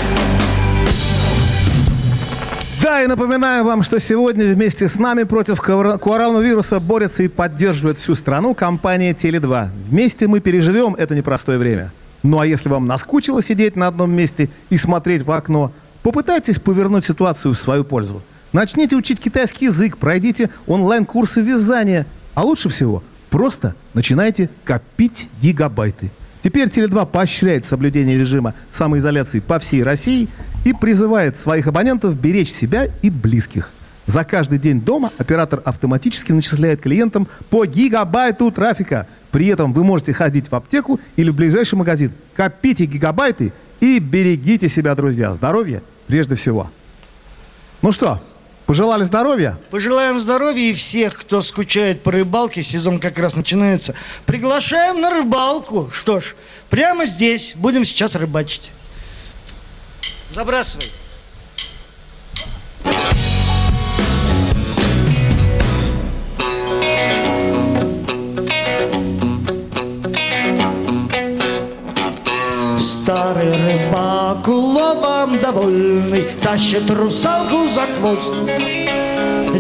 Да, 2.82 3.02
и 3.02 3.08
напоминаю 3.08 3.64
вам, 3.64 3.82
что 3.84 4.00
сегодня 4.00 4.54
вместе 4.54 4.88
с 4.88 4.96
нами 4.96 5.24
против 5.24 5.62
кор- 5.62 5.98
коронавируса 5.98 6.80
борется 6.80 7.24
и 7.24 7.28
поддерживает 7.28 7.98
всю 7.98 8.16
страну 8.16 8.54
компания 8.54 9.14
Теле2. 9.14 9.70
Вместе 9.90 10.28
мы 10.28 10.42
переживем 10.42 10.96
это 10.96 11.16
непростое 11.16 11.58
время. 11.58 11.94
Ну 12.24 12.40
а 12.40 12.46
если 12.46 12.70
вам 12.70 12.86
наскучило 12.86 13.42
сидеть 13.42 13.76
на 13.76 13.88
одном 13.88 14.12
месте 14.12 14.50
и 14.70 14.78
смотреть 14.78 15.24
в 15.24 15.32
окно, 15.32 15.72
попытайтесь 16.04 16.60
повернуть 16.60 17.06
ситуацию 17.06 17.54
в 17.54 17.58
свою 17.58 17.84
пользу. 17.84 18.22
Начните 18.52 18.96
учить 18.96 19.20
китайский 19.20 19.66
язык, 19.66 19.98
пройдите 19.98 20.50
онлайн-курсы 20.68 21.42
вязания, 21.42 22.06
а 22.34 22.44
лучше 22.44 22.70
всего 22.70 23.02
просто 23.30 23.74
начинайте 23.96 24.48
копить 24.64 25.28
гигабайты. 25.42 26.12
Теперь 26.44 26.68
Теле2 26.68 27.06
поощряет 27.06 27.66
соблюдение 27.66 28.18
режима 28.18 28.54
самоизоляции 28.70 29.40
по 29.40 29.60
всей 29.60 29.82
России 29.82 30.28
и 30.66 30.74
призывает 30.74 31.40
своих 31.40 31.68
абонентов 31.68 32.20
беречь 32.20 32.52
себя 32.52 32.90
и 33.02 33.10
близких. 33.10 33.72
За 34.08 34.26
каждый 34.26 34.60
день 34.60 34.82
дома 34.82 35.14
оператор 35.18 35.62
автоматически 35.64 36.34
начисляет 36.34 36.82
клиентам 36.82 37.30
по 37.50 37.66
гигабайту 37.66 38.52
трафика. 38.52 39.08
При 39.32 39.48
этом 39.48 39.72
вы 39.72 39.86
можете 39.86 40.12
ходить 40.12 40.52
в 40.52 40.56
аптеку 40.56 41.00
или 41.16 41.30
в 41.30 41.36
ближайший 41.38 41.76
магазин. 41.76 42.12
Копите 42.36 42.86
гигабайты 42.86 43.54
и 43.80 44.00
берегите 44.00 44.68
себя, 44.68 44.94
друзья. 44.96 45.34
Здоровье 45.34 45.82
прежде 46.08 46.36
всего. 46.36 46.70
Ну 47.82 47.94
что, 47.94 48.22
пожелали 48.66 49.04
здоровья? 49.04 49.58
Пожелаем 49.70 50.20
здоровья 50.20 50.70
и 50.70 50.74
всех, 50.74 51.18
кто 51.18 51.42
скучает 51.42 52.04
по 52.04 52.12
рыбалке, 52.12 52.64
сезон 52.64 53.00
как 53.00 53.20
раз 53.20 53.36
начинается. 53.36 53.96
Приглашаем 54.26 55.02
на 55.02 55.10
рыбалку. 55.10 55.90
Что 55.92 56.20
ж, 56.20 56.36
прямо 56.70 57.06
здесь 57.06 57.54
будем 57.56 57.86
сейчас 57.86 58.16
рыбачить. 58.16 58.72
Забрасывай. 60.30 60.92
Старый 73.24 73.54
рыбак 73.54 74.46
уловом 74.50 75.40
довольный 75.40 76.24
Тащит 76.42 76.92
русалку 76.92 77.70
за 77.70 77.84
хвост. 77.84 78.34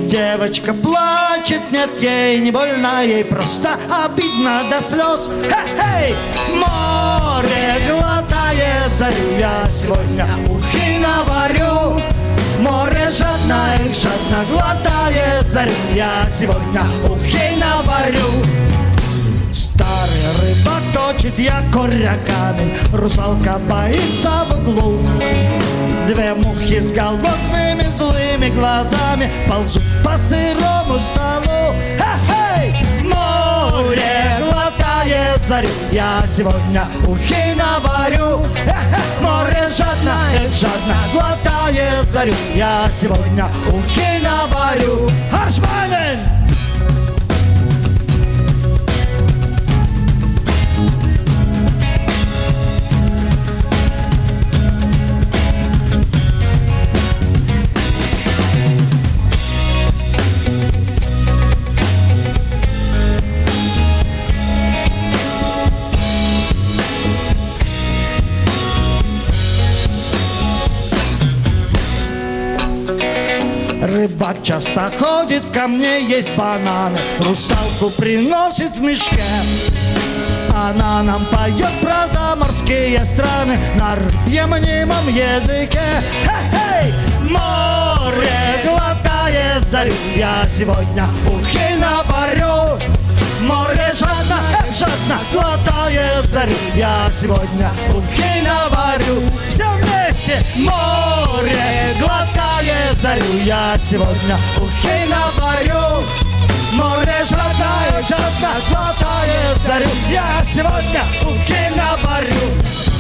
Девочка 0.10 0.74
плачет, 0.74 1.62
нет, 1.72 1.90
ей 2.02 2.40
не 2.40 2.52
больно 2.52 3.02
Ей 3.06 3.24
просто 3.24 3.78
обидно 3.90 4.64
до 4.70 4.82
слез. 4.82 5.30
Хе-хей! 5.50 6.14
Море 6.50 7.88
глотает 7.90 8.94
зарю 8.94 9.38
Я 9.40 9.70
сегодня 9.70 10.28
ухи 10.50 11.00
наварю. 11.00 12.02
Море 12.60 13.10
жадно 13.10 13.78
и 13.80 13.94
жадно 13.94 14.44
глотает 14.52 15.50
зарю 15.50 15.72
Я 15.96 16.28
сегодня 16.30 16.84
ухи 17.06 17.56
наварю. 17.56 18.28
Старый 19.54 20.13
рыбак 20.42 20.84
точит 20.94 21.40
якоря 21.40 22.18
камень 22.26 22.74
Русалка 22.94 23.60
боится 23.70 24.46
в 24.50 24.60
углу. 24.60 25.00
Две 26.08 26.34
мухи 26.34 26.80
с 26.80 26.92
голодными 26.92 27.88
злыми 27.96 28.50
глазами 28.50 29.32
Ползут 29.48 29.84
по 30.04 30.18
сырому 30.18 31.00
столу. 31.00 31.74
Хе-хей! 31.98 32.74
Море 33.04 34.40
глотает 34.40 35.42
зарю. 35.48 35.70
Я 35.92 36.24
сегодня 36.28 36.88
ухи 37.08 37.56
наварю. 37.56 38.44
Хе-хе! 38.66 39.02
Море 39.22 39.68
жадно, 39.70 40.18
эх, 40.36 40.54
жадно 40.54 40.96
глотает 41.14 42.12
зарю. 42.12 42.34
Я 42.56 42.90
сегодня 42.92 43.48
ухи 43.68 44.22
наварю. 44.22 45.08
Аршманин! 45.32 46.43
Часто 74.44 74.92
ходит 75.00 75.46
ко 75.54 75.68
мне 75.68 76.04
есть 76.04 76.36
бананы 76.36 77.00
Русалку 77.20 77.90
приносит 77.92 78.76
в 78.76 78.82
мешке. 78.82 79.24
Она 80.54 81.02
нам 81.02 81.26
поет 81.28 81.72
про 81.82 82.08
заморские 82.08 83.04
страны 83.06 83.58
На 83.76 83.96
рыбьем 83.96 84.50
мнимом 84.50 85.08
языке. 85.08 85.82
Хей-хей! 86.26 86.94
Море 87.22 88.62
глотает 88.66 89.68
зарю 89.70 89.94
Я 90.16 90.46
сегодня 90.48 91.08
ухи 91.26 91.76
на 91.80 92.04
парю 92.04 92.80
Море 93.44 93.92
жадно, 93.94 94.40
жадно 94.72 95.20
глотает 95.34 96.32
зарю 96.32 96.56
Я 96.76 97.12
сегодня 97.12 97.70
ухи 97.90 98.42
наварю. 98.42 99.22
Все 99.50 99.66
вместе 99.82 100.40
море 100.56 101.94
глотает 102.00 102.98
зарю. 103.02 103.24
Я 103.44 103.78
сегодня 103.78 104.38
ухи 104.58 105.06
наварю. 105.10 106.06
Море 106.72 107.26
жадно, 107.26 108.02
жадно 108.08 108.50
глотает 108.70 109.58
зарю. 109.68 109.90
Я 110.10 110.44
сегодня 110.46 111.04
ухи 111.22 111.70
наварю! 111.76 112.93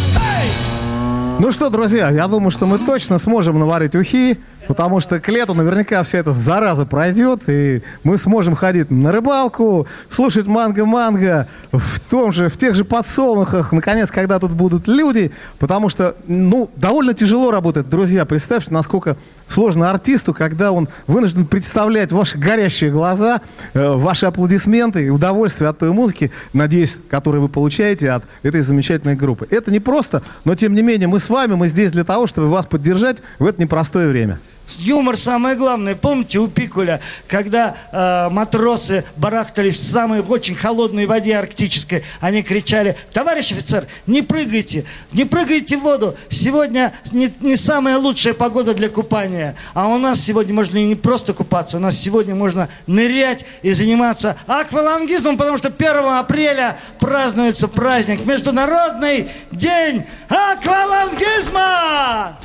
Ну 1.39 1.51
что, 1.51 1.69
друзья, 1.69 2.09
я 2.09 2.27
думаю, 2.27 2.51
что 2.51 2.67
мы 2.67 2.79
точно 2.79 3.17
сможем 3.17 3.59
наварить 3.59 3.95
ухи, 3.95 4.37
потому 4.67 4.99
что 4.99 5.19
к 5.19 5.27
лету 5.29 5.53
наверняка 5.53 6.03
вся 6.03 6.19
эта 6.19 6.31
зараза 6.31 6.85
пройдет, 6.85 7.41
и 7.47 7.81
мы 8.03 8.17
сможем 8.17 8.55
ходить 8.55 8.91
на 8.91 9.11
рыбалку, 9.11 9.87
слушать 10.07 10.45
манго-манго 10.45 11.47
в 11.71 11.99
том 11.99 12.31
же, 12.31 12.49
в 12.49 12.57
тех 12.57 12.75
же 12.75 12.85
подсолнухах, 12.85 13.71
наконец, 13.71 14.11
когда 14.11 14.39
тут 14.39 14.51
будут 14.51 14.87
люди, 14.87 15.31
потому 15.59 15.89
что, 15.89 16.15
ну, 16.27 16.69
довольно 16.75 17.13
тяжело 17.13 17.51
работать, 17.51 17.89
друзья. 17.89 18.25
Представьте, 18.25 18.73
насколько 18.73 19.17
сложно 19.47 19.89
артисту, 19.89 20.33
когда 20.33 20.71
он 20.71 20.87
вынужден 21.07 21.45
представлять 21.45 22.11
ваши 22.11 22.37
горящие 22.37 22.91
глаза, 22.91 23.41
э, 23.73 23.91
ваши 23.91 24.27
аплодисменты 24.27 25.05
и 25.05 25.09
удовольствие 25.09 25.69
от 25.69 25.79
той 25.79 25.91
музыки, 25.91 26.31
надеюсь, 26.53 26.97
которую 27.09 27.41
вы 27.41 27.49
получаете 27.49 28.11
от 28.11 28.23
этой 28.43 28.61
замечательной 28.61 29.15
группы. 29.15 29.47
Это 29.49 29.71
не 29.71 29.79
просто, 29.79 30.21
но 30.45 30.55
тем 30.55 30.75
не 30.75 30.81
менее 30.81 31.07
мы 31.07 31.19
с 31.23 31.29
вами, 31.29 31.53
мы 31.55 31.67
здесь 31.67 31.91
для 31.91 32.03
того, 32.03 32.27
чтобы 32.27 32.49
вас 32.49 32.65
поддержать 32.65 33.17
в 33.39 33.45
это 33.45 33.61
непростое 33.61 34.07
время. 34.07 34.39
Юмор 34.69 35.17
самое 35.17 35.55
главное. 35.55 35.95
Помните 35.95 36.39
у 36.39 36.47
Пикуля, 36.47 37.01
когда 37.27 37.75
э, 37.91 38.29
матросы 38.29 39.03
барахтались 39.17 39.77
в 39.77 39.83
самой 39.83 40.21
очень 40.21 40.55
холодной 40.55 41.05
воде 41.05 41.37
арктической, 41.37 42.03
они 42.21 42.43
кричали, 42.43 42.95
товарищ 43.11 43.51
офицер, 43.51 43.87
не 44.07 44.21
прыгайте, 44.21 44.85
не 45.11 45.25
прыгайте 45.25 45.77
в 45.77 45.81
воду. 45.81 46.15
Сегодня 46.29 46.93
не, 47.11 47.31
не 47.41 47.57
самая 47.57 47.97
лучшая 47.97 48.33
погода 48.33 48.73
для 48.73 48.89
купания. 48.89 49.55
А 49.73 49.87
у 49.87 49.97
нас 49.97 50.21
сегодня 50.21 50.53
можно 50.53 50.77
и 50.77 50.85
не 50.85 50.95
просто 50.95 51.33
купаться, 51.33 51.77
у 51.77 51.81
нас 51.81 51.97
сегодня 51.97 52.33
можно 52.33 52.69
нырять 52.87 53.45
и 53.61 53.73
заниматься 53.73 54.37
аквалангизмом, 54.47 55.37
потому 55.37 55.57
что 55.57 55.67
1 55.67 56.05
апреля 56.05 56.77
празднуется 56.99 57.67
праздник, 57.67 58.25
Международный 58.25 59.27
день 59.51 60.05
аквалангизма! 60.29 62.39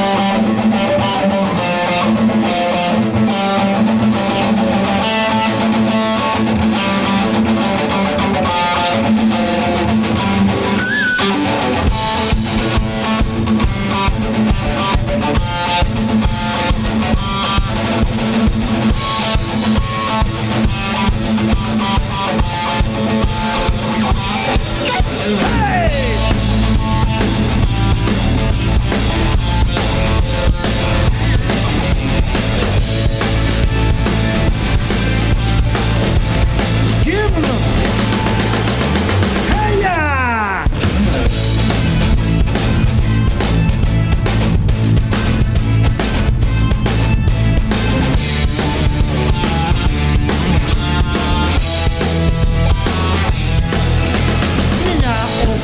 Thank 0.00 0.48
you. 0.54 0.59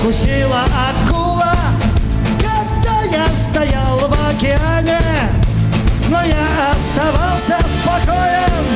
Укусила 0.07 0.63
акула, 0.63 1.57
когда 2.39 3.03
я 3.11 3.27
стоял 3.35 3.99
в 3.99 4.31
океане. 4.31 5.01
Но 6.09 6.23
я 6.23 6.71
оставался 6.73 7.59
спокоен, 7.75 8.67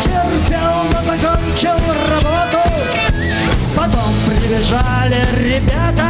терпел, 0.00 0.84
но 0.92 1.02
закончил 1.02 1.80
работу. 2.12 2.58
Потом 3.74 4.14
прибежали 4.28 5.20
ребята, 5.42 6.07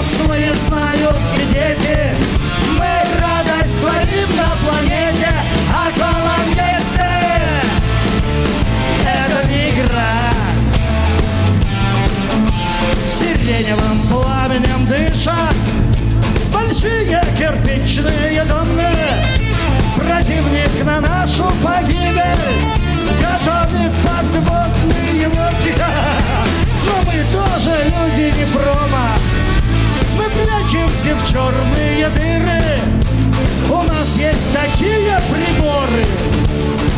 взрослые 0.00 0.52
знают, 0.54 1.16
и 1.36 1.52
дети. 1.52 2.14
Мы 2.78 3.20
радость 3.20 3.78
творим 3.80 4.36
на 4.36 4.50
планете 4.64 5.28
Аквалангисты 5.70 7.10
Это 9.02 9.48
не 9.48 9.70
игра. 9.70 10.32
Сиреневым 13.08 14.00
пламенем 14.08 14.86
дыша 14.86 15.50
Большие 16.52 17.22
кирпичные 17.38 18.44
дома 18.44 18.90
Противник 19.96 20.84
на 20.84 21.00
нашу 21.00 21.44
погибель 21.62 22.70
Готовит 23.20 23.92
подводные 24.02 25.26
лодки. 25.26 25.74
Но 26.86 27.02
мы 27.04 27.22
тоже 27.32 27.84
люди 27.84 28.32
не 28.38 28.46
промо 28.46 29.49
Мы 30.20 30.28
прячемся 30.28 31.16
в 31.16 31.26
черные 31.26 32.10
дыры. 32.10 32.60
У 33.70 33.82
нас 33.84 34.16
есть 34.16 34.52
такие 34.52 35.18
приборы. 35.30 36.04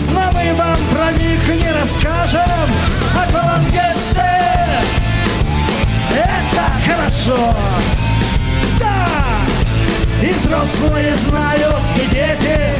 Но 0.09 0.33
мы 0.33 0.53
вам 0.55 0.77
про 0.91 1.13
них 1.13 1.49
не 1.49 1.71
расскажем 1.71 2.69
Аквалангисты 3.17 4.29
Это 6.11 6.67
хорошо. 6.85 7.55
Да! 8.81 9.07
И 10.21 10.33
взрослые 10.33 11.15
знают, 11.15 11.81
и 11.97 12.07
дети. 12.13 12.75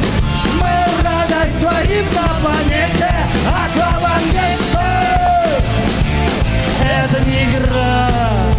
Мы 0.59 1.03
радость 1.05 1.57
творим 1.61 2.05
на 2.13 2.41
планете 2.41 3.13
Аквалангисты 3.47 4.77
Это 6.81 7.21
не 7.29 7.43
игра 7.45 8.52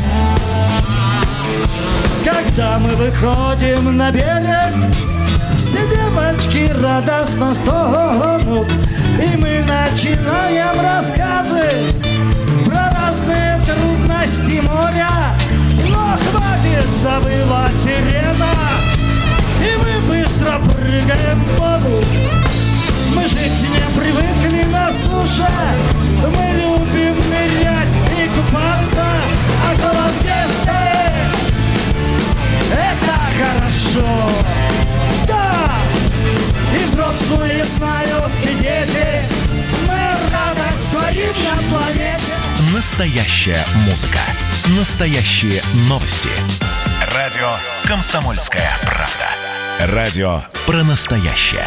Когда 2.35 2.79
мы 2.79 2.91
выходим 2.97 3.97
на 3.97 4.11
берег. 4.11 4.75
Все 5.57 5.79
девочки 5.89 6.73
радостно 6.83 7.55
стонут 7.55 8.67
И 9.23 9.37
мы 9.37 9.63
начинаем 9.63 10.81
рассказы 10.81 11.93
Про 12.67 12.91
разные 12.91 13.61
трудности 13.65 14.61
моря. 14.63 15.09
Но 15.89 16.17
хватит, 16.29 16.89
завыла 16.97 17.69
сирена 17.79 18.51
И 19.61 19.77
мы 19.79 20.17
быстро 20.17 20.59
прыгаем 20.59 21.45
в 21.45 21.61
воду. 21.61 22.05
Мы 23.15 23.23
жить 23.23 23.63
не 23.63 24.01
привыкли 24.01 24.65
на 24.73 24.91
суше 24.91 25.49
Настоящая 42.85 43.65
музыка. 43.87 44.19
Настоящие 44.79 45.63
новости. 45.89 46.29
Радио 47.17 47.55
«Комсомольская 47.89 48.69
правда». 48.83 49.95
Радио 49.95 50.43
про 50.67 50.85
настоящее. 50.85 51.65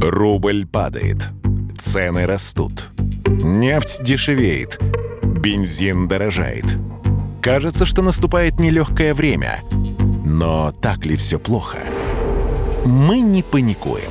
Рубль 0.00 0.66
падает. 0.66 1.28
Цены 1.76 2.24
растут. 2.24 2.88
Нефть 3.26 4.02
дешевеет. 4.02 4.80
Бензин 5.22 6.08
дорожает. 6.08 6.64
Кажется, 7.42 7.84
что 7.84 8.00
наступает 8.00 8.58
нелегкое 8.58 9.12
время. 9.12 9.60
Но 10.24 10.72
так 10.72 11.04
ли 11.04 11.16
все 11.16 11.38
плохо? 11.38 11.80
Мы 12.86 13.20
не 13.20 13.42
паникуем. 13.42 14.10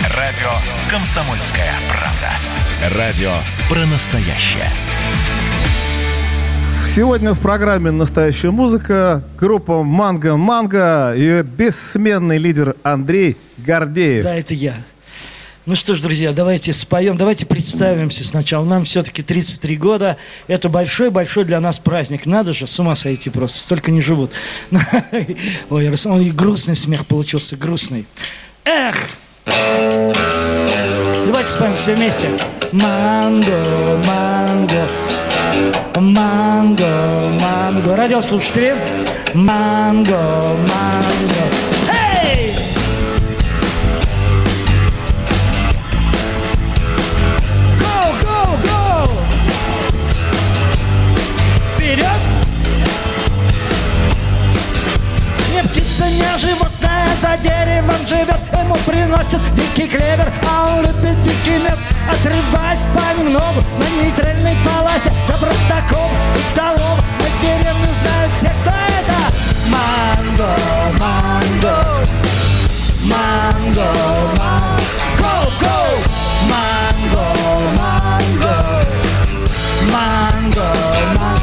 Радио 0.00 0.48
«Комсомольская 0.90 1.70
правда». 1.90 2.98
Радио 2.98 3.32
про 3.68 3.84
настоящее. 3.84 4.70
Сегодня 6.86 7.34
в 7.34 7.40
программе 7.40 7.90
«Настоящая 7.90 8.50
музыка» 8.50 9.22
группа 9.38 9.82
«Манго 9.82 10.38
Манго» 10.38 11.14
и 11.14 11.42
бессменный 11.42 12.38
лидер 12.38 12.76
Андрей 12.82 13.36
Гордеев. 13.58 14.24
Да, 14.24 14.34
это 14.34 14.54
я. 14.54 14.76
Ну 15.66 15.74
что 15.74 15.94
ж, 15.94 16.00
друзья, 16.00 16.32
давайте 16.32 16.72
споем, 16.72 17.18
давайте 17.18 17.44
представимся 17.44 18.24
сначала. 18.24 18.64
Нам 18.64 18.84
все-таки 18.84 19.22
33 19.22 19.76
года. 19.76 20.16
Это 20.48 20.70
большой-большой 20.70 21.44
для 21.44 21.60
нас 21.60 21.78
праздник. 21.78 22.24
Надо 22.24 22.54
же, 22.54 22.66
с 22.66 22.80
ума 22.80 22.96
сойти 22.96 23.28
просто. 23.28 23.60
Столько 23.60 23.90
не 23.90 24.00
живут. 24.00 24.32
Ой, 25.68 25.94
он 26.06 26.20
и 26.22 26.30
грустный 26.30 26.74
смех 26.74 27.06
получился, 27.06 27.58
грустный. 27.58 28.06
Эх! 28.64 28.96
Давайте 31.26 31.50
споем 31.50 31.76
все 31.76 31.94
вместе. 31.94 32.28
Манго, 32.72 33.96
манго, 34.06 34.86
манго, 35.96 36.88
манго. 37.40 37.96
Радиослушатели, 37.96 38.74
манго, 39.34 40.18
манго. 40.68 41.59
За 57.20 57.36
деревом 57.36 58.06
живет 58.06 58.40
Ему 58.70 58.74
приносят 58.86 59.40
дикий 59.54 59.88
клевер, 59.88 60.32
а 60.48 60.68
он 60.68 60.82
любит 60.82 61.20
дикий 61.22 61.58
мед. 61.58 61.78
Отрываясь 62.08 62.80
понемногу 62.94 63.62
на 63.78 64.02
нейтральной 64.02 64.56
полосе 64.64 65.12
Добро 65.28 65.50
такого 65.68 66.10
удалого 66.52 66.96
на 66.96 67.42
деревню 67.42 67.92
знают 67.92 68.32
все, 68.36 68.50
кто 68.62 68.70
это. 68.70 69.18
Манго, 69.68 70.56
манго, 70.98 71.84
манго, 73.02 73.92
манго 74.38 74.80
Go, 75.18 75.52
go! 75.60 75.76
Манго, 76.48 77.24
манго, 77.76 78.86
манго, 79.92 80.74
манго. 81.18 81.40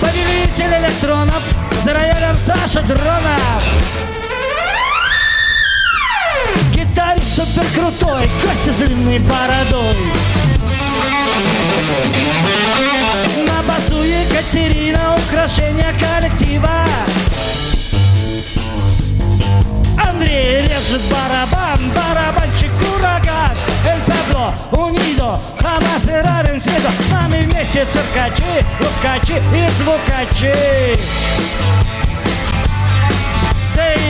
Повелитель 0.00 0.74
электронов 0.78 1.42
за 1.80 1.92
роялем 1.92 2.38
Саша 2.38 2.82
Дронов 2.82 4.19
супер 7.60 7.72
крутой, 7.74 8.30
Костя 8.42 8.72
с 8.72 8.74
длинной 8.76 9.18
бородой. 9.18 9.96
На 13.46 13.62
басу 13.62 14.02
Екатерина, 14.02 15.16
украшение 15.16 15.94
коллектива. 15.98 16.84
Андрей 20.02 20.62
режет 20.62 21.02
барабан, 21.10 21.90
барабанщик 21.90 22.70
ураган 22.96 23.56
Эль 23.86 24.00
Пабло, 24.06 24.54
Унидо, 24.72 25.40
Хамас 25.60 26.06
и 26.06 26.12
Равен 26.12 26.60
Сидо. 26.60 26.90
С 27.08 27.12
нами 27.12 27.44
вместе 27.44 27.86
циркачи, 27.92 28.64
лукачи 28.80 29.40
и 29.54 29.70
звукачи 29.70 30.98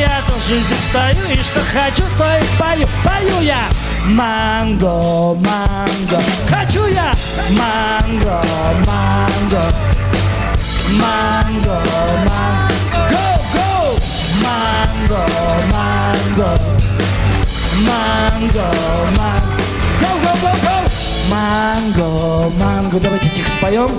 я 0.01 0.23
тоже 0.27 0.61
здесь 0.61 0.85
стою 0.88 1.25
И 1.31 1.43
что 1.43 1.61
хочу, 1.61 2.05
то 2.16 2.25
и 2.38 2.43
пою. 2.59 2.87
Пою 3.05 3.40
я 3.43 3.69
Манго, 4.07 5.37
манго. 5.37 6.23
Хочу 6.49 6.87
я 6.87 7.14
Манго, 7.51 8.43
манго. 8.87 9.73
Манго, 10.99 11.81
манго. 12.27 13.01
Go, 13.11 13.27
go! 13.55 13.97
Манго, 14.43 15.27
манго. 15.73 16.59
Манго, 17.87 18.66
манго. 19.16 19.61
Go, 20.01 20.11
go, 20.23 20.33
go, 20.43 20.53
go! 20.64 20.90
Манго, 21.31 22.51
манго. 22.59 22.99
Давайте 22.99 23.29
тихо 23.29 23.51
споем. 23.51 23.90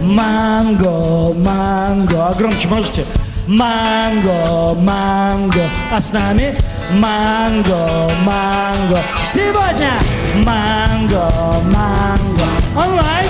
Манго, 0.00 1.34
манго. 1.34 2.26
А 2.26 2.34
громче 2.34 2.66
можете? 2.68 3.04
Манго, 3.46 4.74
манго. 4.74 5.68
А 5.92 6.00
с 6.00 6.12
нами 6.14 6.56
Манго, 6.92 8.10
манго. 8.24 9.02
Сегодня 9.22 9.92
Манго, 10.36 11.30
манго. 11.64 12.46
Онлайн. 12.74 13.28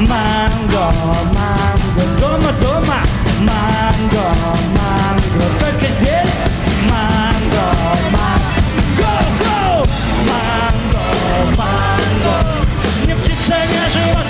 Манго, 0.00 0.92
манго. 1.36 2.02
Дома, 2.20 2.52
дома. 2.60 2.98
Манго, 3.40 4.26
манго. 4.76 5.44
Только 5.58 5.86
здесь 5.98 6.40
Манго, 6.90 7.66
манго. 8.12 8.44
Go, 8.98 9.12
go 9.40 9.88
Манго, 10.28 11.04
манго. 11.56 12.34
Не 13.06 13.14
птица, 13.14 13.56
не 13.70 13.88
животное 13.88 14.23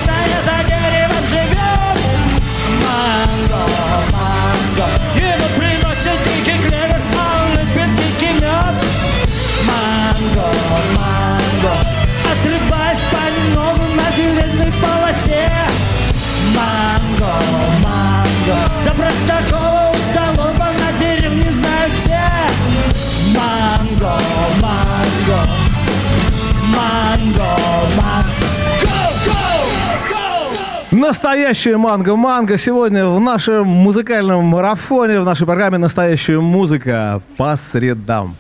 Настоящая 31.07 31.77
манго-манго 31.77 32.57
сегодня 32.57 33.07
в 33.07 33.21
нашем 33.21 33.67
музыкальном 33.67 34.43
марафоне, 34.47 35.21
в 35.21 35.25
нашей 35.27 35.45
программе 35.45 35.77
«Настоящая 35.77 36.41
музыка» 36.41 37.21
по 37.37 37.55
средам. 37.57 38.37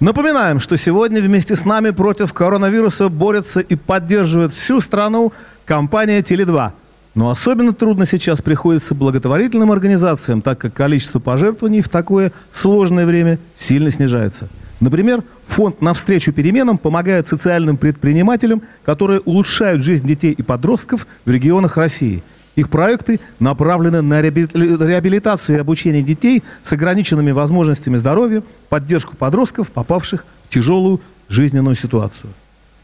Напоминаем, 0.00 0.58
что 0.58 0.78
сегодня 0.78 1.20
вместе 1.20 1.54
с 1.54 1.66
нами 1.66 1.90
против 1.90 2.32
коронавируса 2.32 3.10
борется 3.10 3.60
и 3.60 3.74
поддерживает 3.76 4.54
всю 4.54 4.80
страну 4.80 5.34
компания 5.66 6.20
«Теле2». 6.22 6.70
Но 7.14 7.28
особенно 7.28 7.74
трудно 7.74 8.06
сейчас 8.06 8.40
приходится 8.40 8.94
благотворительным 8.94 9.70
организациям, 9.70 10.40
так 10.40 10.56
как 10.56 10.72
количество 10.72 11.18
пожертвований 11.18 11.82
в 11.82 11.90
такое 11.90 12.32
сложное 12.50 13.04
время 13.04 13.38
сильно 13.56 13.90
снижается. 13.90 14.48
Например, 14.80 15.22
фонд 15.46 15.80
«Навстречу 15.80 16.32
переменам» 16.32 16.76
помогает 16.76 17.26
социальным 17.26 17.76
предпринимателям, 17.76 18.62
которые 18.84 19.20
улучшают 19.20 19.82
жизнь 19.82 20.06
детей 20.06 20.32
и 20.32 20.42
подростков 20.42 21.06
в 21.24 21.30
регионах 21.30 21.76
России. 21.78 22.22
Их 22.56 22.68
проекты 22.70 23.20
направлены 23.38 24.02
на 24.02 24.20
реаби- 24.20 24.48
реабилитацию 24.54 25.56
и 25.56 25.60
обучение 25.60 26.02
детей 26.02 26.42
с 26.62 26.72
ограниченными 26.72 27.30
возможностями 27.30 27.96
здоровья, 27.96 28.42
поддержку 28.68 29.16
подростков, 29.16 29.70
попавших 29.70 30.24
в 30.48 30.52
тяжелую 30.52 31.00
жизненную 31.28 31.74
ситуацию. 31.74 32.32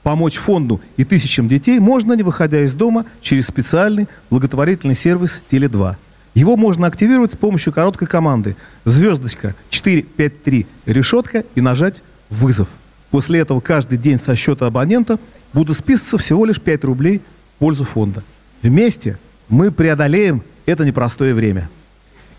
Помочь 0.03 0.37
фонду 0.37 0.81
и 0.97 1.05
тысячам 1.05 1.47
детей 1.47 1.79
можно, 1.79 2.15
не 2.15 2.23
выходя 2.23 2.61
из 2.63 2.73
дома, 2.73 3.07
через 3.21 3.47
специальный 3.47 4.09
благотворительный 4.31 4.95
сервис 4.95 5.43
«Теле2». 5.51 5.97
Его 6.35 6.57
можно 6.57 6.87
активировать 6.87 7.33
с 7.33 7.37
помощью 7.37 7.73
короткой 7.73 8.09
команды 8.09 8.57
«Звездочка 8.85 9.55
453 9.71 10.67
решетка» 10.87 11.45
и 11.55 11.61
нажать 11.61 12.03
«Вызов». 12.31 12.69
После 13.11 13.41
этого 13.41 13.61
каждый 13.61 13.99
день 13.99 14.19
со 14.19 14.35
счета 14.35 14.67
абонента 14.67 15.19
будут 15.53 15.77
списываться 15.77 16.17
всего 16.17 16.47
лишь 16.47 16.61
5 16.61 16.85
рублей 16.85 17.21
в 17.57 17.59
пользу 17.59 17.85
фонда. 17.85 18.23
Вместе 18.63 19.19
мы 19.51 19.71
преодолеем 19.71 20.43
это 20.65 20.85
непростое 20.85 21.35
время. 21.35 21.69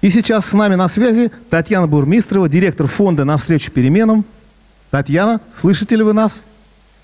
И 0.02 0.10
сейчас 0.10 0.48
с 0.48 0.54
нами 0.54 0.76
на 0.76 0.88
связи 0.88 1.32
Татьяна 1.52 1.88
Бурмистрова, 1.88 2.50
директор 2.50 2.88
фонда 2.88 3.24
«Навстречу 3.24 3.72
переменам». 3.72 4.26
Татьяна, 4.90 5.40
слышите 5.54 5.96
ли 5.96 6.04
вы 6.04 6.14
нас? 6.14 6.44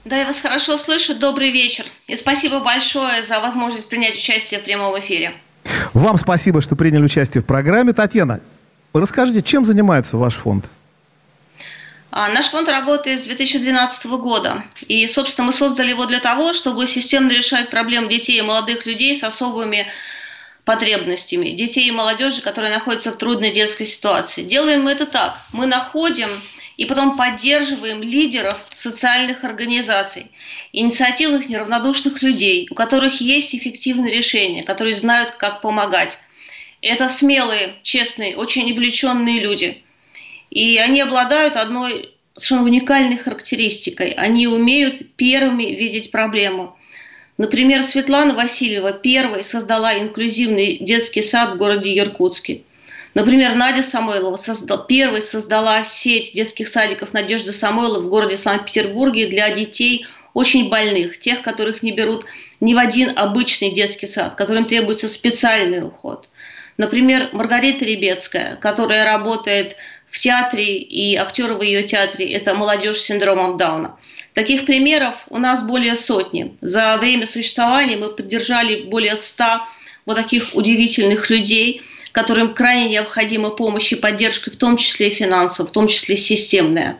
Да, 0.05 0.17
я 0.17 0.25
вас 0.25 0.39
хорошо 0.39 0.77
слышу. 0.77 1.17
Добрый 1.17 1.51
вечер. 1.51 1.85
И 2.07 2.15
спасибо 2.15 2.61
большое 2.61 3.23
за 3.23 3.39
возможность 3.39 3.87
принять 3.89 4.15
участие 4.15 4.59
в 4.59 4.63
прямом 4.63 4.99
эфире. 4.99 5.33
Вам 5.93 6.17
спасибо, 6.17 6.61
что 6.61 6.75
приняли 6.75 7.03
участие 7.03 7.41
в 7.41 7.45
программе. 7.45 7.93
Татьяна, 7.93 8.41
расскажите, 8.93 9.41
чем 9.41 9.65
занимается 9.65 10.17
ваш 10.17 10.35
фонд? 10.35 10.65
А, 12.11 12.29
наш 12.29 12.47
фонд 12.47 12.69
работает 12.69 13.21
с 13.21 13.25
2012 13.25 14.05
года. 14.17 14.63
И, 14.87 15.07
собственно, 15.07 15.47
мы 15.47 15.53
создали 15.53 15.89
его 15.89 16.05
для 16.05 16.19
того, 16.19 16.53
чтобы 16.53 16.87
системно 16.87 17.31
решать 17.31 17.69
проблемы 17.69 18.09
детей 18.09 18.39
и 18.39 18.41
молодых 18.41 18.85
людей 18.85 19.15
с 19.15 19.23
особыми 19.23 19.87
потребностями, 20.65 21.49
детей 21.49 21.87
и 21.87 21.91
молодежи, 21.91 22.41
которые 22.41 22.73
находятся 22.73 23.11
в 23.11 23.17
трудной 23.17 23.51
детской 23.51 23.85
ситуации. 23.85 24.43
Делаем 24.43 24.83
мы 24.83 24.91
это 24.91 25.05
так. 25.05 25.39
Мы 25.51 25.65
находим 25.65 26.29
и 26.79 26.85
потом 26.85 27.17
поддерживаем 27.17 28.01
лидеров 28.01 28.65
социальных 28.71 29.43
организаций, 29.43 30.31
инициативных 30.71 31.49
неравнодушных 31.49 32.23
людей, 32.23 32.69
у 32.71 32.73
которых 32.73 33.19
есть 33.19 33.53
эффективные 33.53 34.15
решения, 34.15 34.63
которые 34.63 34.95
знают, 34.95 35.31
как 35.31 35.59
помогать. 35.59 36.19
Это 36.81 37.09
смелые, 37.09 37.75
честные, 37.83 38.37
очень 38.37 38.71
увлеченные 38.71 39.41
люди. 39.41 39.83
И 40.51 40.77
они 40.77 41.01
обладают 41.01 41.57
одной 41.57 42.11
совершенно 42.37 42.63
уникальной 42.63 43.17
характеристикой. 43.17 44.11
Они 44.11 44.47
умеют 44.47 45.17
первыми 45.17 45.63
видеть 45.63 46.11
проблему. 46.11 46.77
Например, 47.37 47.83
Светлана 47.83 48.35
Васильева 48.35 48.93
первой 48.93 49.43
создала 49.43 49.99
инклюзивный 49.99 50.77
детский 50.79 51.23
сад 51.23 51.55
в 51.55 51.57
городе 51.57 51.99
Иркутске. 51.99 52.61
Например, 53.13 53.55
Надя 53.55 53.83
Самойлова 53.83 54.37
создал, 54.37 54.85
первой 54.85 55.21
создала 55.21 55.83
сеть 55.83 56.33
детских 56.33 56.67
садиков 56.67 57.13
Надежды 57.13 57.53
Самойлова 57.53 58.01
в 58.01 58.09
городе 58.09 58.37
Санкт-Петербурге 58.37 59.27
для 59.27 59.49
детей 59.49 60.05
очень 60.33 60.69
больных, 60.69 61.19
тех, 61.19 61.41
которых 61.41 61.81
не 61.81 61.91
берут 61.91 62.25
ни 62.59 62.73
в 62.73 62.77
один 62.77 63.17
обычный 63.17 63.71
детский 63.71 64.07
сад, 64.07 64.35
которым 64.35 64.65
требуется 64.65 65.09
специальный 65.09 65.83
уход. 65.83 66.29
Например, 66.77 67.29
Маргарита 67.33 67.83
Ребецкая, 67.83 68.55
которая 68.55 69.03
работает 69.05 69.75
в 70.07 70.19
театре 70.19 70.77
и 70.77 71.15
актеры 71.15 71.55
в 71.55 71.61
ее 71.61 71.83
театре– 71.83 72.31
это 72.33 72.55
молодежь 72.55 72.97
с 72.97 73.03
синдромом 73.05 73.57
Дауна– 73.57 73.97
Таких 74.33 74.65
примеров 74.65 75.25
у 75.29 75.37
нас 75.37 75.63
более 75.63 75.95
сотни. 75.95 76.55
За 76.61 76.97
время 76.97 77.25
существования 77.25 77.97
мы 77.97 78.09
поддержали 78.09 78.83
более 78.83 79.17
ста 79.17 79.67
вот 80.05 80.15
таких 80.15 80.55
удивительных 80.55 81.29
людей, 81.29 81.81
которым 82.11 82.53
крайне 82.53 82.89
необходима 82.89 83.49
помощь 83.49 83.91
и 83.91 83.95
поддержка, 83.95 84.51
в 84.51 84.55
том 84.55 84.77
числе 84.77 85.09
финансов, 85.09 85.69
в 85.69 85.71
том 85.71 85.87
числе 85.87 86.17
системная. 86.17 86.99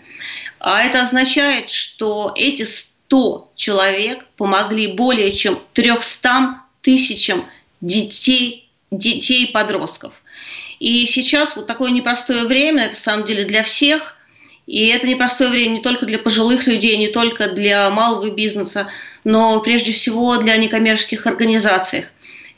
А 0.59 0.81
это 0.81 1.01
означает, 1.01 1.69
что 1.69 2.33
эти 2.35 2.63
100 2.63 3.51
человек 3.55 4.25
помогли 4.37 4.87
более 4.87 5.31
чем 5.31 5.61
300 5.73 6.61
тысячам 6.81 7.45
детей, 7.81 8.69
детей 8.91 9.45
и 9.45 9.51
подростков. 9.51 10.13
И 10.79 11.05
сейчас 11.05 11.55
вот 11.55 11.67
такое 11.67 11.91
непростое 11.91 12.45
время, 12.45 12.89
на 12.89 12.95
самом 12.95 13.25
деле, 13.25 13.45
для 13.45 13.63
всех– 13.63 14.15
и 14.69 14.85
это 14.89 15.07
непростое 15.07 15.49
время 15.49 15.71
не 15.71 15.81
только 15.81 16.05
для 16.05 16.19
пожилых 16.19 16.67
людей, 16.67 16.95
не 16.95 17.07
только 17.07 17.49
для 17.49 17.89
малого 17.89 18.29
бизнеса, 18.29 18.87
но 19.23 19.59
прежде 19.61 19.91
всего 19.91 20.37
для 20.37 20.55
некоммерческих 20.57 21.25
организаций. 21.25 22.05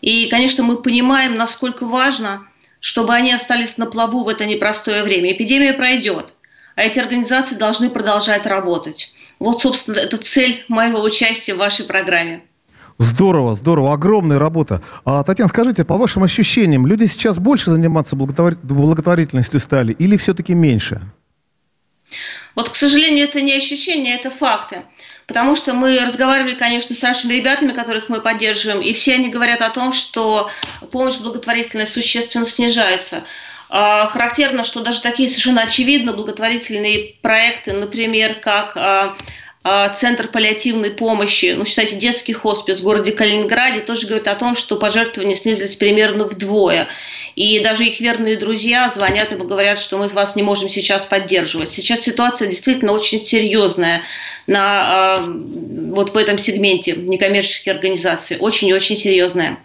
И, 0.02 0.28
конечно, 0.28 0.64
мы 0.64 0.82
понимаем, 0.82 1.36
насколько 1.36 1.86
важно, 1.86 2.48
чтобы 2.80 3.14
они 3.14 3.32
остались 3.32 3.78
на 3.78 3.86
плаву 3.86 4.24
в 4.24 4.28
это 4.28 4.46
непростое 4.46 5.04
время. 5.04 5.32
Эпидемия 5.32 5.74
пройдет, 5.74 6.34
а 6.76 6.82
эти 6.82 7.00
организации 7.00 7.56
должны 7.56 7.90
продолжать 7.90 8.46
работать. 8.46 9.14
Вот, 9.40 9.62
собственно, 9.62 9.98
это 9.98 10.18
цель 10.18 10.66
моего 10.68 11.02
участия 11.02 11.54
в 11.54 11.58
вашей 11.58 11.86
программе. 11.86 12.44
Здорово, 12.98 13.56
здорово, 13.56 13.94
огромная 13.94 14.38
работа. 14.38 14.84
А, 15.06 15.24
Татьяна, 15.24 15.50
скажите, 15.50 15.84
по 15.84 15.98
вашим 15.98 16.24
ощущениям, 16.24 16.86
люди 16.86 17.06
сейчас 17.06 17.40
больше 17.40 17.72
заниматься 17.72 18.16
благотворительностью 18.16 19.60
стали 19.60 19.94
или 19.94 20.18
все-таки 20.18 20.54
меньше? 20.54 21.02
Вот, 22.56 22.70
к 22.70 22.76
сожалению, 22.76 23.26
это 23.28 23.42
не 23.42 23.54
ощущение, 23.54 24.16
это 24.16 24.30
факты. 24.30 24.84
Потому 25.32 25.56
что 25.56 25.74
мы 25.74 25.98
разговаривали, 25.98 26.56
конечно, 26.56 26.94
с 26.94 27.02
нашими 27.02 27.36
ребятами, 27.36 27.72
которых 27.72 28.10
мы 28.10 28.20
поддерживаем, 28.20 28.82
и 28.82 28.92
все 28.92 29.14
они 29.14 29.30
говорят 29.30 29.62
о 29.62 29.70
том, 29.70 29.94
что 29.94 30.52
помощь 30.92 31.20
благотворительная 31.20 31.86
существенно 31.86 32.46
снижается. 32.46 33.24
А, 33.70 34.08
характерно, 34.08 34.66
что 34.66 34.82
даже 34.82 35.02
такие 35.02 35.30
совершенно 35.30 35.62
очевидно 35.62 36.12
благотворительные 36.12 37.16
проекты, 37.22 37.72
например, 37.72 38.42
как 38.42 38.76
а, 38.76 39.16
а, 39.64 39.88
Центр 39.94 40.28
паллиативной 40.28 40.92
помощи, 40.92 41.54
ну, 41.58 41.64
считайте, 41.64 41.96
детский 41.96 42.34
хоспис 42.34 42.82
в 42.82 42.84
городе 42.84 43.14
Калининграде 43.14 43.80
тоже 43.80 44.08
говорит 44.08 44.28
о 44.28 44.36
том, 44.36 44.58
что 44.58 44.76
пожертвования 44.76 45.36
снизились 45.36 45.76
примерно 45.76 46.26
вдвое. 46.26 46.90
И 47.36 47.60
даже 47.60 47.86
их 47.86 48.00
верные 48.00 48.38
друзья 48.38 48.90
звонят 48.90 49.32
и 49.32 49.36
говорят, 49.36 49.80
что 49.80 49.98
мы 49.98 50.08
вас 50.08 50.36
не 50.36 50.44
можем 50.44 50.70
сейчас 50.70 51.06
поддерживать. 51.06 51.70
Сейчас 51.70 52.02
ситуация 52.02 52.48
действительно 52.48 52.94
очень 52.94 53.20
серьезная 53.20 54.04
на, 54.48 55.16
а, 55.16 55.26
вот 55.26 56.14
в 56.14 56.18
этом 56.18 56.38
сегменте 56.38 56.94
некоммерческие 56.94 57.76
организации. 57.76 58.38
Очень-очень 58.38 58.98
серьезная. 58.98 59.58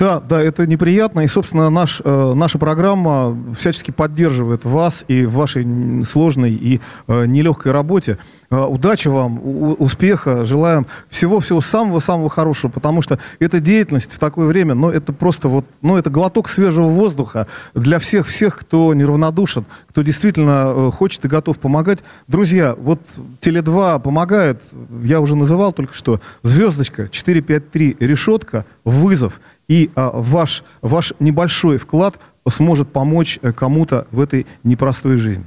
Да, 0.00 0.18
да, 0.18 0.40
это 0.40 0.66
неприятно. 0.66 1.20
И, 1.20 1.26
собственно, 1.26 1.68
наш, 1.68 2.00
э, 2.02 2.32
наша 2.34 2.58
программа 2.58 3.36
всячески 3.58 3.90
поддерживает 3.90 4.64
вас 4.64 5.04
и 5.08 5.26
в 5.26 5.34
вашей 5.34 5.66
сложной 6.04 6.52
и 6.52 6.80
э, 7.06 7.26
нелегкой 7.26 7.72
работе. 7.72 8.16
Э, 8.50 8.64
удачи 8.64 9.08
вам, 9.08 9.38
у, 9.38 9.74
успеха, 9.74 10.46
желаем 10.46 10.86
всего-всего 11.10 11.60
самого-самого 11.60 12.30
хорошего, 12.30 12.70
потому 12.70 13.02
что 13.02 13.18
эта 13.40 13.60
деятельность 13.60 14.10
в 14.10 14.18
такое 14.18 14.46
время, 14.46 14.74
ну, 14.74 14.88
это 14.88 15.12
просто 15.12 15.48
вот, 15.48 15.66
ну, 15.82 15.98
это 15.98 16.08
глоток 16.08 16.48
свежего 16.48 16.88
воздуха 16.88 17.46
для 17.74 17.98
всех-всех, 17.98 18.58
кто 18.58 18.94
неравнодушен, 18.94 19.66
кто 19.90 20.00
действительно 20.00 20.72
э, 20.74 20.90
хочет 20.92 21.26
и 21.26 21.28
готов 21.28 21.58
помогать. 21.58 21.98
Друзья, 22.26 22.74
вот 22.74 23.02
Теле2 23.42 24.00
помогает, 24.00 24.62
я 25.04 25.20
уже 25.20 25.36
называл 25.36 25.74
только 25.74 25.92
что, 25.92 26.22
звездочка 26.40 27.10
453, 27.10 27.98
решетка, 28.00 28.64
вызов– 28.82 29.42
и 29.70 29.88
а, 29.94 30.10
ваш, 30.12 30.64
ваш 30.82 31.14
небольшой 31.20 31.78
вклад 31.78 32.18
сможет 32.48 32.92
помочь 32.92 33.38
э, 33.40 33.52
кому-то 33.52 34.08
в 34.10 34.20
этой 34.20 34.48
непростой 34.64 35.14
жизни. 35.14 35.44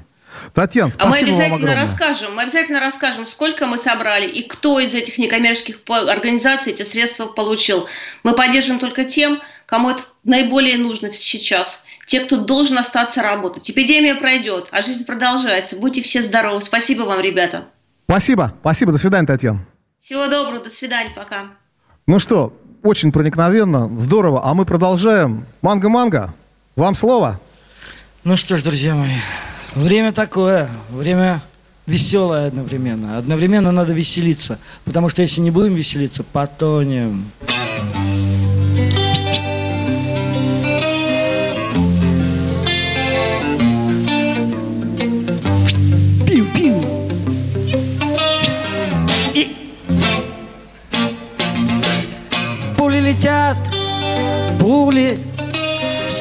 Татьяна, 0.54 0.92
спасибо 0.92 1.10
а 1.10 1.12
мы 1.12 1.44
обязательно 1.44 1.76
расскажем, 1.76 2.36
мы 2.36 2.42
обязательно 2.44 2.80
расскажем, 2.80 3.26
сколько 3.26 3.68
мы 3.68 3.78
собрали 3.78 4.28
и 4.28 4.48
кто 4.48 4.80
из 4.80 4.94
этих 4.96 5.18
некоммерческих 5.18 5.82
организаций 5.90 6.72
эти 6.72 6.84
средства 6.84 7.26
получил. 7.26 7.88
Мы 8.24 8.34
поддержим 8.34 8.80
только 8.80 9.04
тем, 9.04 9.42
кому 9.66 9.90
это 9.90 10.04
наиболее 10.24 10.78
нужно 10.78 11.12
сейчас. 11.12 11.84
Те, 12.08 12.22
кто 12.22 12.38
должен 12.38 12.78
остаться 12.78 13.22
работать. 13.22 13.70
Эпидемия 13.70 14.16
пройдет, 14.16 14.70
а 14.72 14.82
жизнь 14.82 15.06
продолжается. 15.06 15.76
Будьте 15.76 16.02
все 16.02 16.22
здоровы. 16.22 16.62
Спасибо 16.62 17.04
вам, 17.04 17.20
ребята. 17.20 17.66
Спасибо. 18.06 18.54
Спасибо. 18.62 18.94
До 18.94 18.98
свидания, 18.98 19.28
Татьяна. 19.28 19.66
Всего 20.00 20.28
доброго. 20.28 20.64
До 20.64 20.70
свидания. 20.70 21.12
Пока. 21.14 21.52
Ну 22.06 22.20
что, 22.20 22.54
очень 22.84 23.12
проникновенно, 23.12 23.90
здорово. 23.98 24.42
А 24.44 24.54
мы 24.54 24.66
продолжаем. 24.66 25.46
Манго-манго, 25.62 26.34
вам 26.76 26.96
слово. 26.96 27.40
Ну 28.24 28.36
что 28.36 28.58
ж, 28.58 28.64
друзья 28.64 28.94
мои, 28.94 29.16
время 29.74 30.12
такое, 30.12 30.70
время 30.90 31.42
веселое 31.86 32.48
одновременно. 32.48 33.18
Одновременно 33.18 33.72
надо 33.72 33.94
веселиться, 33.94 34.60
потому 34.86 35.10
что 35.10 35.22
если 35.22 35.42
не 35.42 35.52
будем 35.52 35.76
веселиться, 35.76 36.24
потонем. 36.24 37.32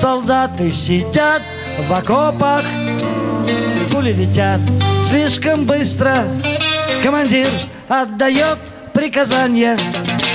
Солдаты 0.02 0.72
сидят 0.72 1.42
в 1.88 1.92
окопах, 1.92 2.64
пули 3.92 4.12
летят 4.12 4.60
слишком 5.04 5.64
быстро, 5.64 6.24
командир 7.04 7.48
отдает 7.86 8.58
приказание. 8.92 9.78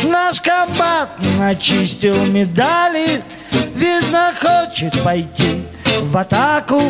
Наш 0.06 0.40
комбат 0.40 1.10
начистил 1.38 2.16
медали, 2.26 3.22
Видно, 3.76 4.32
хочет 4.40 5.04
пойти 5.04 5.66
в 6.02 6.18
атаку, 6.18 6.82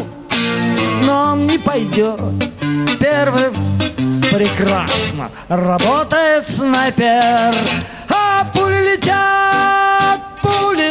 но 1.02 1.32
он 1.32 1.48
не 1.48 1.58
пойдет 1.58 2.20
первым. 3.00 3.56
Прекрасно 4.32 5.32
работает 5.50 6.48
снайпер, 6.48 7.56
а 8.08 8.46
пули 8.54 8.92
летят, 8.92 10.22
пули. 10.44 10.87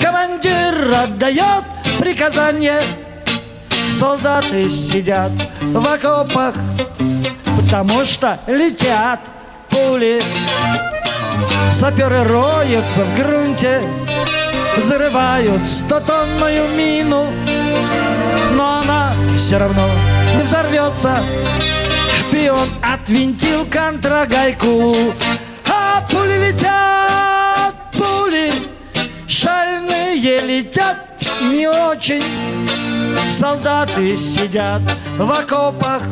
Командир 0.00 0.94
отдает 0.94 1.64
приказание, 1.98 2.82
солдаты 3.88 4.68
сидят 4.70 5.30
в 5.60 5.86
окопах, 5.86 6.54
потому 7.56 8.04
что 8.04 8.38
летят 8.46 9.20
пули. 9.68 10.22
Саперы 11.70 12.24
роются 12.24 13.04
в 13.04 13.14
грунте, 13.14 13.80
взрывают 14.76 15.66
стотонную 15.66 16.68
мину, 16.68 17.26
но 18.52 18.80
она 18.80 19.12
все 19.36 19.58
равно 19.58 19.88
не 20.36 20.42
взорвется. 20.42 21.22
Шпион 22.18 22.70
отвинтил 22.82 23.66
контрагайку, 23.66 24.96
а 25.66 26.02
пули 26.10 26.48
летят, 26.48 27.74
пули 27.92 28.69
шальные 29.30 30.40
летят 30.40 30.96
не 31.40 31.68
очень. 31.68 32.24
Солдаты 33.30 34.16
сидят 34.16 34.82
в 35.16 35.30
окопах, 35.30 36.02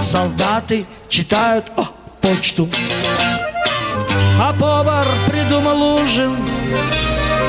солдаты 0.00 0.86
читают 1.08 1.70
о, 1.76 1.86
почту. 2.20 2.68
А 4.40 4.54
повар 4.58 5.06
придумал 5.26 5.96
ужин 5.96 6.34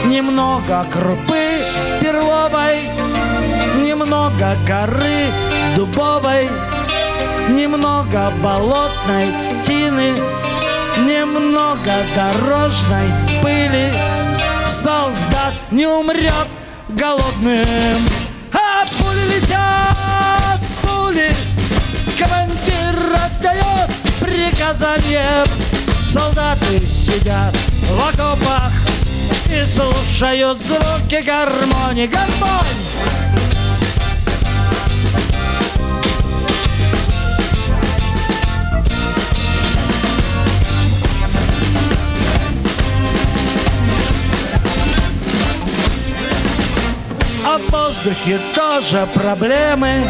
Немного 0.08 0.86
крупы 0.92 1.64
перловой 2.02 2.80
Немного 3.82 4.58
коры 4.68 5.28
дубовой 5.76 6.50
Немного 7.50 8.34
болотной 8.44 9.28
тины 9.64 10.16
Немного 10.98 11.94
дорожной 12.14 13.08
пыли 13.42 14.21
Солдат 14.68 15.54
не 15.72 15.86
умрет 15.86 16.48
голодным. 16.90 18.10
А 18.54 18.86
пули 19.00 19.36
летят, 19.36 20.60
пули. 20.82 21.32
Командир 22.18 23.16
отдает 23.16 23.90
приказание. 24.20 25.46
Солдаты 26.12 26.86
сидят 26.88 27.56
в 27.90 28.00
окопах 28.00 28.74
И 29.50 29.64
слушают 29.64 30.62
звуки 30.62 31.24
гармонии 31.24 32.06
Гармонь! 32.06 32.91
Воздухе 48.02 48.40
тоже 48.56 49.08
проблемы. 49.14 50.04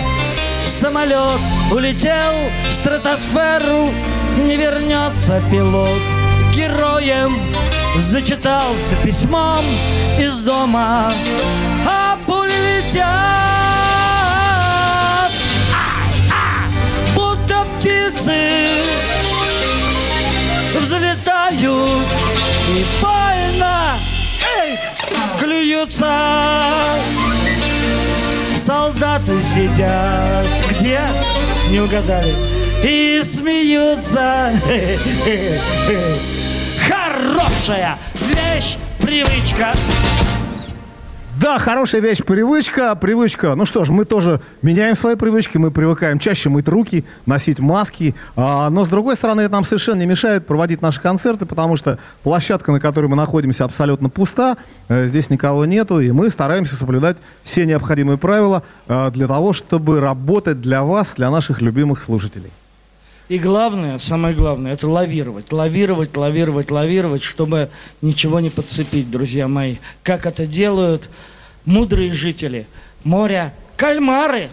Самолет 0.65 1.39
улетел 1.71 2.33
в 2.69 2.73
стратосферу 2.73 3.91
Не 4.37 4.55
вернется 4.55 5.41
пилот. 5.51 6.01
Героем 6.53 7.37
Зачитался 7.97 8.95
письмом 8.97 9.65
из 10.19 10.41
дома. 10.41 11.11
А 11.87 12.17
пули 12.25 12.83
летят! 12.83 13.05
Будто 17.15 17.65
птицы 17.77 18.37
Взлетают 20.79 22.07
и 22.69 22.85
больно 23.01 23.97
Эх, 24.57 24.79
клюются 25.39 26.07
Солдаты 28.61 29.41
сидят. 29.41 30.45
Где? 30.69 30.99
Не 31.69 31.79
угадали. 31.79 32.35
И 32.83 33.19
смеются. 33.23 34.53
Хорошая 36.87 37.97
вещь, 38.13 38.77
привычка 38.99 39.73
Да, 41.41 41.57
хорошая 41.57 42.01
вещь, 42.01 42.23
привычка, 42.23 42.93
привычка. 42.93 43.55
Ну 43.55 43.65
что 43.65 43.83
ж, 43.83 43.89
мы 43.89 44.05
тоже 44.05 44.41
меняем 44.61 44.95
свои 44.95 45.15
привычки, 45.15 45.57
мы 45.57 45.71
привыкаем 45.71 46.19
чаще 46.19 46.49
мыть 46.49 46.67
руки, 46.67 47.03
носить 47.25 47.57
маски. 47.57 48.13
А, 48.35 48.69
но, 48.69 48.85
с 48.85 48.89
другой 48.89 49.15
стороны, 49.15 49.41
это 49.41 49.53
нам 49.53 49.63
совершенно 49.63 50.01
не 50.01 50.05
мешает 50.05 50.45
проводить 50.45 50.83
наши 50.83 51.01
концерты, 51.01 51.47
потому 51.47 51.77
что 51.77 51.97
площадка, 52.21 52.71
на 52.71 52.79
которой 52.79 53.07
мы 53.07 53.15
находимся, 53.15 53.65
абсолютно 53.65 54.07
пуста, 54.07 54.55
э, 54.87 55.07
здесь 55.07 55.31
никого 55.31 55.65
нету, 55.65 55.99
и 55.99 56.11
мы 56.11 56.29
стараемся 56.29 56.75
соблюдать 56.75 57.17
все 57.41 57.65
необходимые 57.65 58.19
правила 58.19 58.61
э, 58.87 59.09
для 59.09 59.25
того, 59.25 59.51
чтобы 59.51 59.99
работать 59.99 60.61
для 60.61 60.83
вас, 60.83 61.13
для 61.15 61.31
наших 61.31 61.63
любимых 61.63 62.03
слушателей. 62.03 62.51
И 63.31 63.39
главное, 63.39 63.97
самое 63.97 64.35
главное, 64.35 64.73
это 64.73 64.89
лавировать. 64.89 65.53
Лавировать, 65.53 66.17
лавировать, 66.17 66.69
лавировать, 66.69 67.23
чтобы 67.23 67.69
ничего 68.01 68.41
не 68.41 68.49
подцепить, 68.49 69.09
друзья 69.09 69.47
мои. 69.47 69.77
Как 70.03 70.25
это 70.25 70.45
делают 70.45 71.09
мудрые 71.63 72.11
жители 72.11 72.67
моря 73.05 73.53
кальмары. 73.77 74.49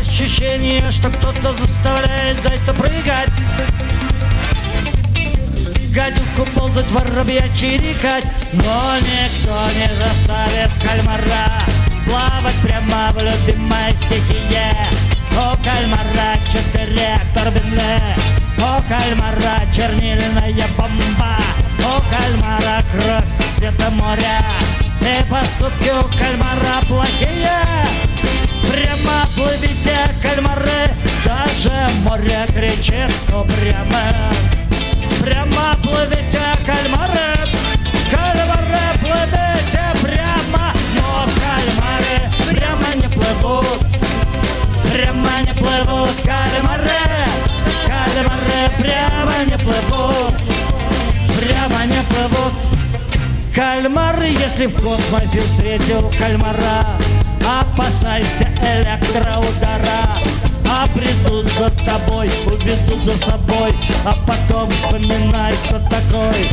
Ощущение, 0.00 0.90
что 0.90 1.08
кто-то 1.10 1.52
заставляет 1.52 2.42
зайца 2.42 2.72
прыгать. 2.74 3.30
Гадюку 5.94 6.48
ползать, 6.54 6.88
воробья 6.92 7.42
чирикать 7.52 8.24
Но 8.52 8.96
никто 8.98 9.58
не 9.74 9.90
заставит 9.96 10.70
кальмара 10.80 11.64
Плавать 12.06 12.54
прямо 12.62 13.10
в 13.12 13.18
любимой 13.18 13.96
стихии. 13.96 14.72
У 15.32 15.64
кальмара 15.64 16.38
четыре 16.46 17.18
турбины 17.34 18.14
У 18.58 18.82
кальмара 18.88 19.66
чернильная 19.74 20.68
бомба 20.76 21.38
У 21.80 22.00
кальмара 22.08 22.84
кровь 22.92 23.40
цвета 23.52 23.90
моря. 23.90 24.44
И 25.00 25.24
поступки 25.28 25.90
у 25.90 26.02
кальмара 26.16 26.84
плохие 26.86 27.50
Прямо 28.68 29.26
плывите, 29.34 29.98
кальмары 30.22 30.90
Даже 31.24 31.88
море 32.04 32.46
кричит 32.54 33.12
упрямо 33.28 34.32
Прямо. 35.20 35.76
Плывите, 35.82 36.40
кальмары 36.66 37.36
Кальмары, 38.10 38.84
плывите 39.00 39.84
прямо. 40.02 40.72
Но 40.94 41.26
кальмары 41.40 42.18
прямо 42.48 42.94
не 42.94 43.08
плывут 43.08 43.80
Прямо 44.92 45.40
не 45.42 45.52
плывут 45.54 46.16
кальмары. 46.24 47.02
Кальмары 47.86 48.60
прямо 48.78 49.44
не 49.44 49.58
плывут 49.58 50.34
Прямо 51.38 51.86
не 51.86 52.02
плывут. 52.04 52.52
Кальмары, 53.54 54.28
если 54.28 54.66
в 54.66 54.74
космосе 54.74 55.40
встретил 55.40 56.10
кальмара 56.18 56.84
Опасайся 57.40 58.48
электроудара 58.62 60.18
А 60.68 60.86
придут 60.94 61.46
за 61.52 61.70
тобой, 61.84 62.30
уведут 62.46 63.04
за 63.04 63.16
собой 63.16 63.74
А 64.04 64.14
потом 64.26 64.70
вспоминай, 64.70 65.54
кто 65.64 65.78
такой. 65.88 66.48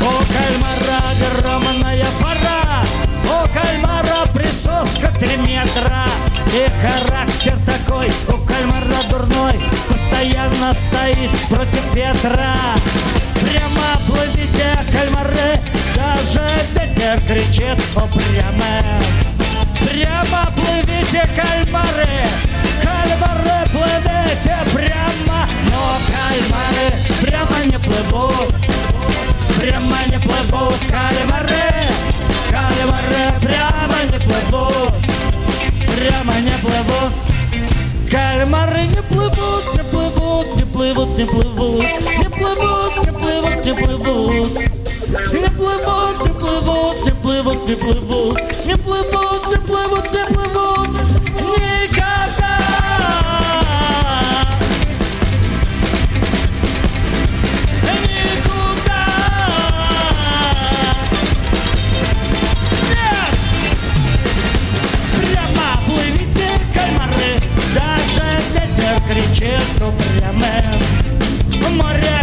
У 0.00 0.12
кальмара 0.32 1.02
огромная 1.12 2.06
пора 2.20 2.82
У 3.24 3.48
кальмара 3.52 4.26
присоска 4.32 5.12
три 5.18 5.36
метра 5.36 6.06
И 6.54 6.66
характер 6.80 7.54
такой 7.66 8.10
у 8.28 8.38
кальмара 8.46 9.02
дурной 9.10 9.60
Постоянно 9.88 10.72
стоит 10.72 11.30
против 11.50 11.94
ветра. 11.94 12.54
Прямо 13.34 14.00
плывите, 14.06 14.78
кальмары 14.90 15.60
Даже 15.94 16.48
ветер 16.74 17.20
кричит 17.28 17.78
упрямо 17.94 19.29
Прямо 19.86 20.46
плывите, 20.54 21.28
кальмары, 21.36 22.28
кальмары, 22.82 23.58
плывите 23.72 24.56
прямо. 24.74 25.46
Но 25.70 25.98
кальмары 26.10 26.88
прямо 27.20 27.64
не 27.64 27.78
плывут, 27.78 28.54
прямо 29.58 29.98
не 30.06 30.18
плывут, 30.18 30.80
кальмары, 30.90 31.68
кальмары 32.50 33.24
прямо 33.42 33.98
не 34.10 34.18
плывут, 34.18 34.94
прямо 35.96 36.34
не 36.40 36.56
плывут. 36.62 37.12
Кальмары 38.10 38.86
не 38.86 39.02
плывут, 39.02 39.64
не 39.76 39.82
плывут, 39.84 40.56
не 40.56 40.64
плывут, 40.64 41.18
не 41.18 41.24
плывут, 41.24 41.80
не 41.80 42.28
плывут, 42.28 43.06
не 43.06 43.12
плывут, 43.12 43.64
не 43.66 43.72
плывут. 43.74 44.00
Не 44.50 44.52
плывут 44.52 44.79
не 50.10 50.26
плывут. 50.26 50.90
Никогда. 51.56 52.54
Никуда. 57.92 59.04
Нет! 62.88 63.34
Прямо 65.16 65.68
плывите, 65.86 66.50
кальмары, 66.74 67.32
даже 67.74 68.26
ветер 68.54 68.96
кричит 69.08 69.76
упрямым. 69.80 70.78
Море 71.76 72.19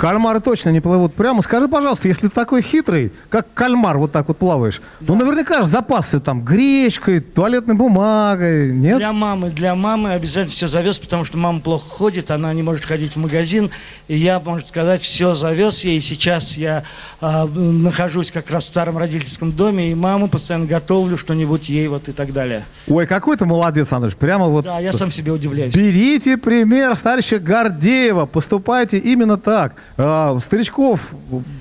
Кальмары 0.00 0.40
точно 0.40 0.70
не 0.70 0.80
плывут 0.80 1.12
прямо. 1.12 1.42
Скажи, 1.42 1.68
пожалуйста, 1.68 2.08
если 2.08 2.28
ты 2.28 2.34
такой 2.34 2.62
хитрый, 2.62 3.12
как 3.28 3.52
кальмар, 3.52 3.98
вот 3.98 4.12
так 4.12 4.28
вот 4.28 4.38
плаваешь, 4.38 4.80
ну 5.00 5.14
наверняка 5.14 5.60
же 5.60 5.66
запасы 5.66 6.20
там 6.20 6.42
гречкой, 6.42 7.20
туалетной 7.20 7.74
бумагой, 7.74 8.72
нет? 8.72 8.96
Для 8.96 9.12
мамы, 9.12 9.50
для 9.50 9.74
мамы 9.74 10.12
обязательно 10.12 10.52
все 10.52 10.68
завез, 10.68 10.98
потому 10.98 11.24
что 11.24 11.36
мама 11.36 11.60
плохо 11.60 11.86
ходит, 11.86 12.30
она 12.30 12.54
не 12.54 12.62
может 12.62 12.86
ходить 12.86 13.12
в 13.12 13.16
магазин, 13.16 13.70
и 14.08 14.16
я, 14.16 14.40
можно 14.40 14.66
сказать, 14.66 15.02
все 15.02 15.34
завез 15.34 15.84
ей. 15.84 15.98
И 15.98 16.00
сейчас 16.00 16.56
я 16.56 16.84
а, 17.20 17.46
нахожусь 17.46 18.30
как 18.30 18.50
раз 18.50 18.64
в 18.64 18.68
старом 18.68 18.96
родительском 18.96 19.52
доме, 19.52 19.90
и 19.90 19.94
маму 19.94 20.28
постоянно 20.28 20.64
готовлю 20.64 21.18
что-нибудь 21.18 21.68
ей 21.68 21.88
вот 21.88 22.08
и 22.08 22.12
так 22.12 22.32
далее. 22.32 22.64
Ой, 22.88 23.06
какой 23.06 23.36
ты 23.36 23.44
молодец, 23.44 23.92
Андрюш. 23.92 24.16
Прямо 24.16 24.46
вот... 24.46 24.64
Да, 24.64 24.80
я 24.80 24.94
сам 24.94 25.10
себе 25.10 25.30
удивляюсь. 25.30 25.74
Берите 25.74 26.38
пример 26.38 26.96
с 26.96 27.02
товарища 27.02 27.38
Гордеева. 27.38 28.24
Поступайте 28.24 28.96
именно 28.96 29.36
так. 29.36 29.74
А, 29.96 30.38
старичков 30.40 31.12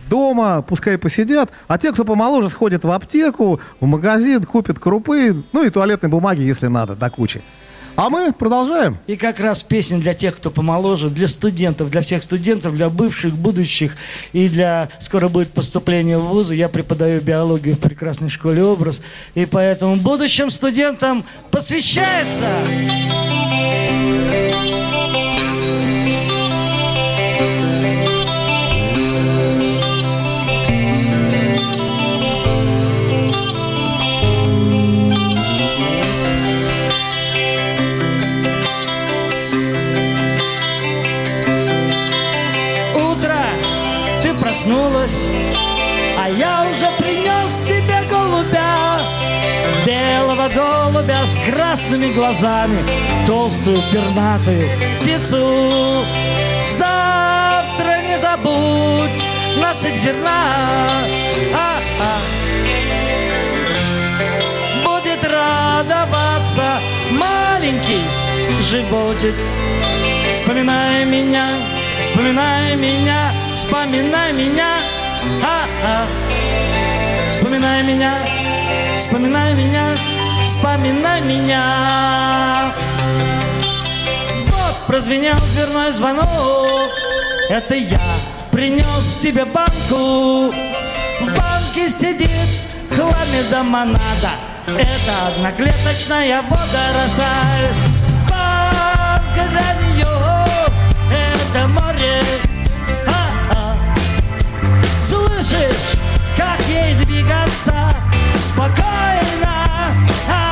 дома 0.09 0.61
пускай 0.61 0.97
посидят, 0.97 1.49
а 1.67 1.77
те, 1.77 1.91
кто 1.91 2.05
помоложе, 2.05 2.49
сходят 2.49 2.83
в 2.83 2.91
аптеку, 2.91 3.59
в 3.79 3.85
магазин, 3.85 4.43
купят 4.43 4.79
крупы, 4.79 5.43
ну 5.51 5.65
и 5.65 5.69
туалетной 5.69 6.09
бумаги, 6.09 6.41
если 6.41 6.67
надо, 6.67 6.95
до 6.95 7.09
кучи. 7.09 7.41
А 7.95 8.09
мы 8.09 8.31
продолжаем. 8.31 8.97
И 9.07 9.17
как 9.17 9.41
раз 9.41 9.61
песня 9.61 9.97
для 9.99 10.13
тех, 10.13 10.37
кто 10.37 10.51
помоложе, 10.51 11.09
для 11.09 11.27
студентов, 11.27 11.89
для 11.89 11.99
всех 11.99 12.23
студентов, 12.23 12.73
для 12.75 12.89
бывших, 12.89 13.33
будущих 13.33 13.97
и 14.31 14.47
для... 14.47 14.87
Скоро 15.01 15.27
будет 15.27 15.49
поступление 15.51 16.17
в 16.17 16.23
вузы. 16.23 16.55
Я 16.55 16.69
преподаю 16.69 17.19
биологию 17.19 17.75
в 17.75 17.79
прекрасной 17.79 18.29
школе 18.29 18.63
«Образ». 18.63 19.01
И 19.35 19.45
поэтому 19.45 19.97
будущим 19.97 20.49
студентам 20.49 21.25
посвящается... 21.51 22.45
голубя 50.53 51.25
с 51.25 51.35
красными 51.49 52.11
глазами, 52.11 52.79
толстую 53.25 53.81
пернатую 53.91 54.69
птицу. 54.99 56.05
Завтра 56.67 58.01
не 58.07 58.17
забудь 58.17 59.25
насыпь 59.57 59.99
зерна. 59.99 61.05
А-а. 61.53 62.17
Будет 64.85 65.23
радоваться 65.23 66.79
маленький 67.11 68.03
животик. 68.69 69.35
Вспоминай 70.29 71.05
меня, 71.05 71.49
вспоминай 72.01 72.75
меня, 72.75 73.31
вспоминай 73.55 74.33
меня, 74.33 74.79
а-а. 75.43 76.05
Вспоминай 77.29 77.83
меня, 77.83 78.15
вспоминай 78.95 79.53
меня, 79.53 79.85
вспоминай 80.59 81.21
меня. 81.21 82.73
Вот 84.47 84.87
прозвенел 84.87 85.37
дверной 85.53 85.91
звонок, 85.91 86.91
это 87.49 87.75
я 87.75 88.01
принес 88.51 89.19
тебе 89.21 89.45
банку. 89.45 90.51
В 90.51 91.25
банке 91.27 91.89
сидит 91.89 92.29
хламида 92.89 93.63
монада, 93.63 94.31
это 94.67 95.27
одноклеточная 95.29 96.41
водоросль. 96.41 97.73
Банка 98.29 99.43
для 99.51 99.73
нее 99.81 100.07
это 101.09 101.67
море. 101.67 102.21
А-а. 103.07 103.77
Слышишь, 105.01 105.97
как 106.35 106.59
ей 106.67 106.95
двигаться 107.05 107.93
спокойно? 108.37 109.65
А. 110.29 110.48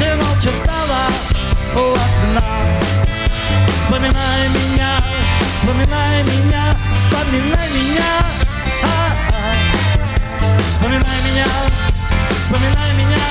ты 0.00 0.14
молча 0.14 0.52
встала 0.52 1.02
у 1.74 1.92
окна. 1.92 2.42
Вспоминай 3.78 4.48
меня, 4.48 4.98
вспоминай 5.56 6.22
меня, 6.24 6.74
вспоминай 6.94 7.68
меня. 7.68 8.10
Вспоминай 10.68 11.20
меня, 11.28 11.46
вспоминай 12.30 12.92
меня, 12.96 13.26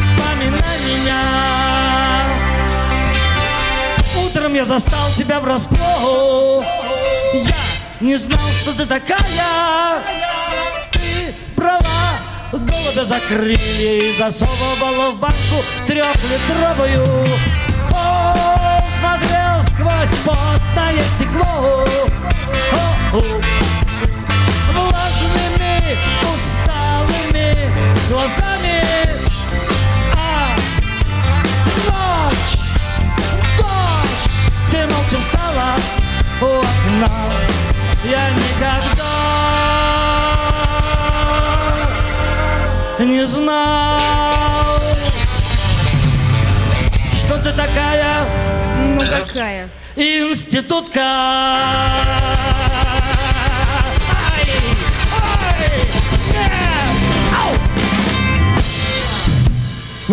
вспоминай 0.00 0.78
меня. 0.88 1.22
Утром 4.24 4.54
я 4.54 4.64
застал 4.64 5.08
тебя 5.16 5.38
врасплох. 5.38 6.64
Я 7.32 7.54
не 8.00 8.16
знал, 8.16 8.48
что 8.60 8.72
ты 8.72 8.84
такая. 8.86 10.27
Голубя 12.52 13.04
закрыли 13.04 13.58
и 14.10 14.12
засовывала 14.16 15.10
в 15.10 15.18
банку 15.18 15.62
трехлитровую. 15.86 17.26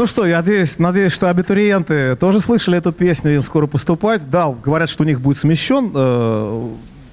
Ну 0.06 0.08
что, 0.08 0.28
я 0.28 0.38
надеюсь, 0.38 0.78
надеюсь, 0.78 1.12
что 1.14 1.32
абитуриенты 1.32 2.16
тоже 2.16 2.40
слышали 2.40 2.78
эту 2.78 2.92
песню, 2.92 3.38
им 3.38 3.42
скоро 3.42 3.66
поступать. 3.66 4.30
Да, 4.30 4.50
говорят, 4.50 4.88
что 4.88 5.02
у 5.02 5.06
них 5.08 5.20
будет 5.20 5.40
смещен 5.40 5.92
э, 5.96 6.70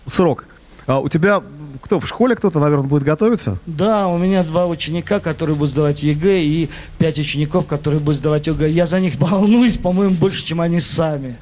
срок. 0.09 0.45
А 0.87 1.01
у 1.01 1.09
тебя 1.09 1.41
кто, 1.81 2.01
в 2.01 2.07
школе 2.07 2.37
кто-то, 2.37 2.61
наверное, 2.61 2.87
будет 2.87 3.03
готовиться? 3.03 3.57
Да, 3.65 4.09
у 4.09 4.19
меня 4.19 4.45
два 4.45 4.67
ученика, 4.67 5.21
которые 5.21 5.57
будут 5.57 5.71
сдавать 5.71 6.03
ЕГЭ, 6.03 6.43
и 6.43 6.69
пять 6.99 7.19
учеников, 7.19 7.67
которые 7.67 7.99
будут 7.99 8.19
сдавать 8.19 8.47
ЕГЭ. 8.47 8.69
Я 8.69 8.85
за 8.85 9.01
них 9.01 9.15
волнуюсь, 9.19 9.79
по-моему, 9.79 10.15
больше, 10.17 10.45
чем 10.45 10.61
они 10.61 10.79
сами. 10.79 11.37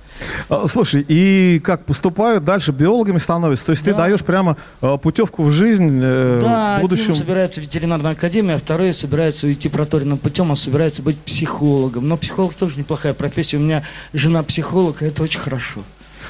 А, 0.48 0.66
Слушай, 0.66 1.04
и 1.08 1.60
как 1.62 1.84
поступают 1.84 2.44
дальше, 2.44 2.72
биологами 2.72 3.18
становятся? 3.18 3.66
То 3.66 3.70
есть 3.70 3.84
ты 3.84 3.92
Да. 3.92 3.98
даешь 3.98 4.22
прямо 4.24 4.56
э, 4.82 4.98
путевку 5.02 5.42
в 5.44 5.50
жизнь 5.50 6.00
э, 6.02 6.38
Да, 6.40 6.78
в 6.78 6.82
будущем? 6.82 7.04
один 7.10 7.16
собирается 7.16 7.60
в 7.60 7.64
ветеринарной 7.64 8.12
академии, 8.12 8.54
а 8.54 8.58
второй 8.58 8.92
собирается 8.94 9.50
идти 9.52 9.68
проторенным 9.68 10.18
путем, 10.18 10.50
он 10.50 10.56
собирается 10.56 11.02
быть 11.02 11.18
психологом. 11.18 12.08
Но 12.08 12.16
психолог 12.16 12.54
тоже 12.54 12.78
неплохая 12.78 13.14
профессия. 13.14 13.56
У 13.56 13.60
меня 13.60 13.82
жена 14.12 14.42
психолог, 14.42 15.02
и 15.02 15.06
это 15.06 15.22
очень 15.22 15.40
хорошо. 15.40 15.80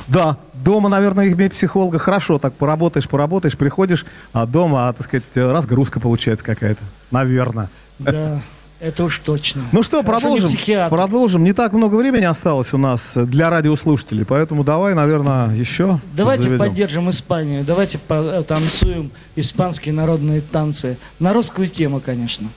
Да, 0.09 0.39
дома, 0.55 0.89
наверное, 0.89 1.29
иметь 1.29 1.53
психолога 1.53 1.99
хорошо. 1.99 2.39
Так 2.39 2.55
поработаешь, 2.55 3.09
поработаешь, 3.09 3.57
приходишь, 3.57 4.07
а 4.33 4.47
дома, 4.47 4.89
а, 4.89 4.93
так 4.93 5.05
сказать, 5.07 5.25
разгрузка 5.35 6.01
получается 6.01 6.45
какая-то. 6.45 6.81
Наверное. 7.11 7.69
Да, 7.99 8.41
это 8.81 9.05
уж 9.05 9.19
точно. 9.19 9.63
Ну 9.73 9.83
что, 9.83 10.03
Хорошо, 10.03 10.29
не 10.29 10.35
продолжим. 10.37 10.49
психиатр. 10.49 10.97
Продолжим. 10.97 11.45
Не 11.45 11.53
так 11.53 11.73
много 11.73 11.97
времени 11.97 12.25
осталось 12.25 12.73
у 12.73 12.79
нас 12.79 13.13
для 13.15 13.51
радиослушателей, 13.51 14.25
поэтому 14.25 14.65
давай, 14.65 14.95
наверное, 14.95 15.55
еще. 15.55 16.01
Давайте 16.17 16.45
заведем. 16.45 16.59
поддержим 16.67 17.11
Испанию, 17.11 17.65
давайте 17.65 17.99
танцуем 18.47 19.13
испанские 19.37 19.95
народные 19.95 20.41
танцы. 20.41 20.97
На 21.19 21.33
русскую 21.33 21.69
тему, 21.69 22.01
конечно. 22.05 22.49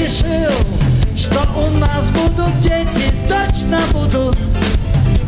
Решил 0.00 0.52
Что 1.16 1.46
у 1.56 1.78
нас 1.78 2.10
будут 2.10 2.60
дети 2.60 3.12
Точно 3.28 3.80
будут 3.92 4.38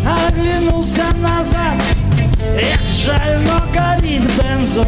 Оглянулся 0.05 1.05
назад 1.17 1.81
Эх, 2.57 2.81
жаль, 2.89 3.39
но 3.47 3.63
горит 3.73 4.23
бензо! 4.37 4.85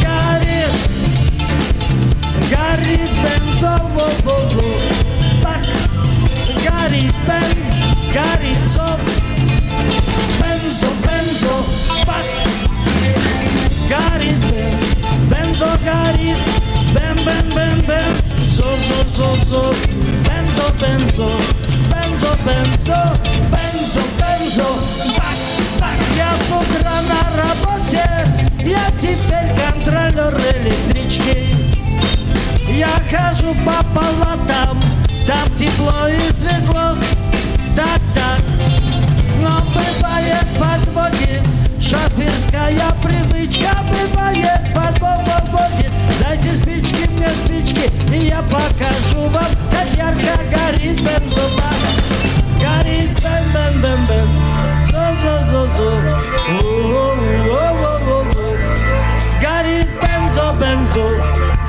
Горит 0.00 0.72
Горит 2.48 3.10
бензо 3.22 3.82
во-во-во. 3.94 4.78
Бак! 5.42 5.66
Горит 6.64 7.14
бен 7.26 8.12
Горит 8.12 8.64
зов 8.64 9.00
Бензо, 10.40 10.86
бензо, 11.04 11.54
бак 12.06 12.24
Горит 13.88 14.38
бен, 14.50 14.74
бензо 15.28 15.78
горит 15.84 16.38
Бен, 17.54 17.80
бен 17.86 18.12
Зо, 18.54 18.76
зо, 18.86 19.04
зо, 19.16 19.36
зо 19.46 19.74
Бензо, 20.26 20.66
бензо, 20.80 21.30
бензо, 21.90 22.32
бензо 22.46 23.00
Бензо, 23.52 24.02
бензо, 24.18 24.68
бак, 25.16 25.38
бак 25.80 25.98
Я 26.16 26.32
с 26.46 26.50
утра 26.50 26.96
на 27.10 27.22
работе 27.42 28.04
Я 28.64 28.90
теперь 29.00 29.50
контролер 29.56 30.34
электрички 30.60 31.48
я 32.78 32.90
хожу 33.10 33.54
по 33.64 33.82
палатам, 33.92 34.80
там 35.26 35.56
тепло 35.56 36.06
и 36.06 36.30
светло, 36.30 36.96
так, 37.74 38.00
так. 38.14 38.40
Но 39.42 39.58
бывает 39.72 40.46
подводит, 40.60 41.42
шоферская 41.88 42.92
привычка 43.02 43.70
бывает 43.88 44.60
подводит. 44.74 45.90
Дайте 46.20 46.52
спички 46.52 47.08
мне 47.08 47.30
спички, 47.30 47.90
и 48.12 48.26
я 48.26 48.42
покажу 48.42 49.22
вам, 49.30 49.46
как 49.70 49.88
ярко 49.96 50.38
горит 50.52 51.00
бензобак. 51.00 51.78
Горит 52.60 53.10
бен 53.22 53.44
бен 53.54 53.80
бен 53.80 54.06
бен, 54.06 54.28
зо 54.82 55.02
зо 55.22 55.34
зо 55.50 55.66
зо. 55.78 55.90
Горит 59.40 59.88
бензо 60.02 60.54
бензо, 60.60 61.08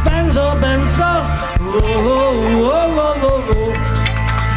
бензо 0.03 0.53
бензо. 0.61 1.11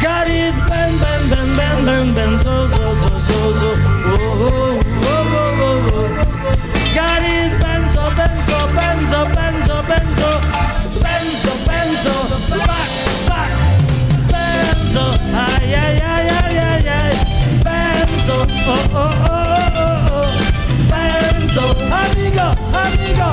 Горит 0.01 0.55
бен 0.67 0.91
бен 0.99 1.29
бен 1.29 1.55
бен 1.55 1.85
бен 1.85 2.13
бен 2.13 2.37
зо 2.37 2.67
зо 2.67 2.95
зо 3.01 3.11
зо 3.27 3.53
зо, 3.53 4.62
бензо 8.23 8.59
бензо 8.75 9.25
бензо 9.35 9.77
бензо 9.83 9.83
бензо, 9.89 10.31
бензо 11.03 11.51
бензо, 11.67 12.15
бак 12.49 12.91
бак, 13.27 13.51
бензо, 14.31 15.05
ай-яй-яй-яй-яй-яй, 15.35 17.13
бензо, 17.65 18.37
о-о-о-о-о. 18.67 20.27
Benzo, 20.89 21.65
amigo, 22.01 22.47
amigo. 22.83 23.29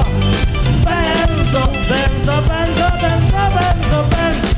Benzo, 0.84 1.62
benzo, 1.88 2.34
benzo, 2.48 2.86
benzo, 3.00 3.42
benzo, 3.56 3.98
benzo. 4.12 4.48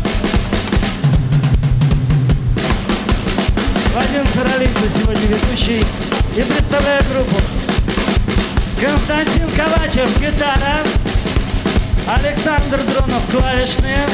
Вадим 3.94 4.26
Царолидзе 4.32 4.88
сегодня 4.88 5.26
ведущий. 5.26 5.84
И 6.36 6.42
представляю 6.42 7.02
группу. 7.12 7.61
Константин 8.82 9.48
Ковачев, 9.50 10.10
гитара. 10.20 10.80
Александр 12.08 12.80
Дронов, 12.82 13.22
клавишные. 13.30 14.08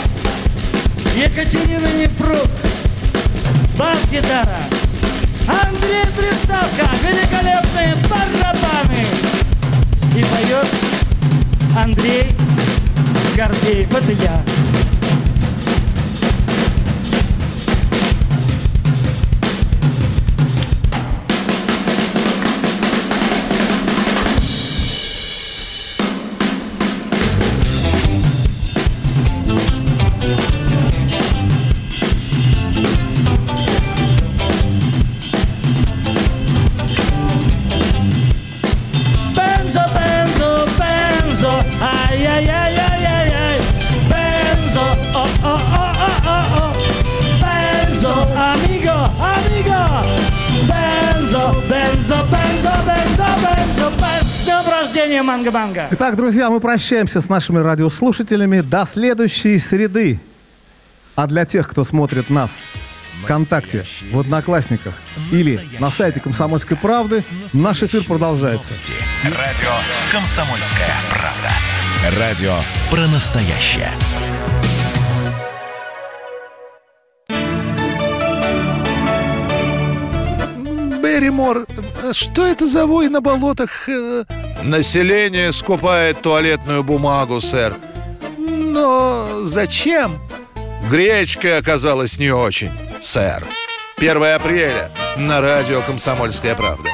Екатерина 1.17 1.87
Непрук, 1.99 2.51
бас-гитара. 3.79 4.59
Андрей 5.49 6.05
Приставка, 6.15 6.87
великолепные 7.03 7.97
барабаны. 8.11 9.07
И 10.15 10.23
поет 10.23 10.69
Андрей 11.75 12.27
Гордеев, 13.39 13.95
это 13.95 14.13
я. 14.13 14.43
Рождения, 55.19 55.23
Манго-Манго. 55.23 55.89
Итак, 55.93 56.17
друзья, 56.17 56.51
мы 56.51 56.61
прощаемся 56.61 57.21
с 57.21 57.29
нашими 57.29 57.59
радиослушателями 57.59 58.61
до 58.61 58.85
следующей 58.87 59.59
среды. 59.59 60.21
А 61.15 61.27
для 61.27 61.45
тех, 61.45 61.69
кто 61.69 61.85
смотрит 61.85 62.31
нас 62.31 62.59
ВКонтакте, 63.25 63.85
в 64.13 64.21
Одноклассниках 64.21 64.95
или 65.33 65.61
на 65.81 65.91
сайте 65.91 66.21
Комсомольской 66.21 66.77
правды, 66.77 67.25
наш 67.53 67.83
эфир 67.83 68.05
продолжается. 68.05 68.73
Радио 69.25 69.69
«Комсомольская 70.13 70.89
правда». 71.11 72.19
Радио 72.21 72.55
про 72.91 73.07
настоящее. 73.09 73.91
Берримор, 81.03 81.67
что 82.13 82.47
это 82.47 82.67
за 82.69 82.87
вой 82.87 83.09
на 83.09 83.21
болотах? 83.21 83.89
Население 84.63 85.53
скупает 85.53 86.21
туалетную 86.21 86.83
бумагу, 86.83 87.41
сэр. 87.41 87.75
Но 88.39 89.45
зачем? 89.45 90.21
Гречка 90.91 91.59
оказалась 91.59 92.19
не 92.19 92.31
очень, 92.31 92.71
сэр. 93.01 93.45
1 93.99 94.23
апреля 94.25 94.91
на 95.17 95.41
радио 95.41 95.83
«Комсомольская 95.83 96.55
правда». 96.55 96.91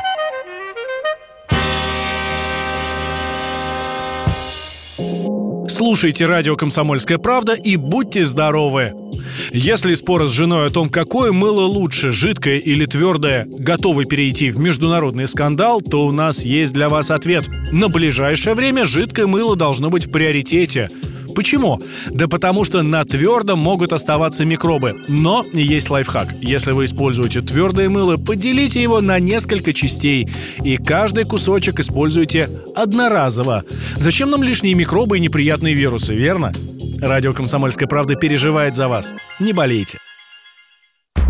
Слушайте 5.75 6.27
радио 6.27 6.55
«Комсомольская 6.55 7.19
правда» 7.19 7.55
и 7.55 7.75
будьте 7.75 8.25
здоровы! 8.25 8.93
Если 9.51 9.95
споры 9.95 10.29
с 10.29 10.31
женой 10.31 10.69
о 10.69 10.71
том, 10.71 10.89
какое 10.89 11.33
мыло 11.33 11.63
лучше, 11.63 12.13
жидкое 12.13 12.59
или 12.59 12.87
твердое, 12.87 13.45
готовы 13.51 14.05
перейти 14.05 14.51
в 14.51 14.61
международный 14.61 15.27
скандал, 15.27 15.81
то 15.81 16.07
у 16.07 16.13
нас 16.13 16.45
есть 16.45 16.73
для 16.73 16.89
вас 16.89 17.11
ответ. 17.11 17.49
На 17.73 17.89
ближайшее 17.89 18.55
время 18.55 18.87
жидкое 18.87 19.27
мыло 19.27 19.57
должно 19.57 19.91
быть 19.91 20.07
в 20.07 20.13
приоритете. 20.13 20.91
Почему? 21.35 21.81
Да 22.11 22.29
потому 22.29 22.65
что 22.65 22.83
на 22.83 23.05
твердом 23.05 23.59
могут 23.59 23.93
оставаться 23.93 24.45
микробы. 24.45 25.03
Но 25.09 25.45
есть 25.53 25.91
лайфхак. 25.91 26.35
Если 26.41 26.73
вы 26.73 26.85
используете 26.85 27.41
твердое 27.41 27.89
мыло, 27.89 28.17
поделите 28.17 28.83
его 28.83 29.01
на 29.01 29.19
несколько 29.19 29.73
частей. 29.73 30.29
И 30.63 30.77
каждый 30.77 31.25
кусочек 31.25 31.81
используйте 31.81 32.49
одноразово. 32.75 33.65
Зачем 33.97 34.31
нам 34.31 34.43
лишние 34.43 34.75
микробы 34.75 35.19
и 35.19 35.21
неприятные 35.21 35.75
вирусы, 35.75 36.15
верно? 36.15 36.53
Радио 37.01 37.33
«Комсомольская 37.33 37.89
правда» 37.89 38.15
переживает 38.15 38.77
за 38.77 38.89
вас. 38.89 39.13
Не 39.41 39.53
болейте. 39.53 39.99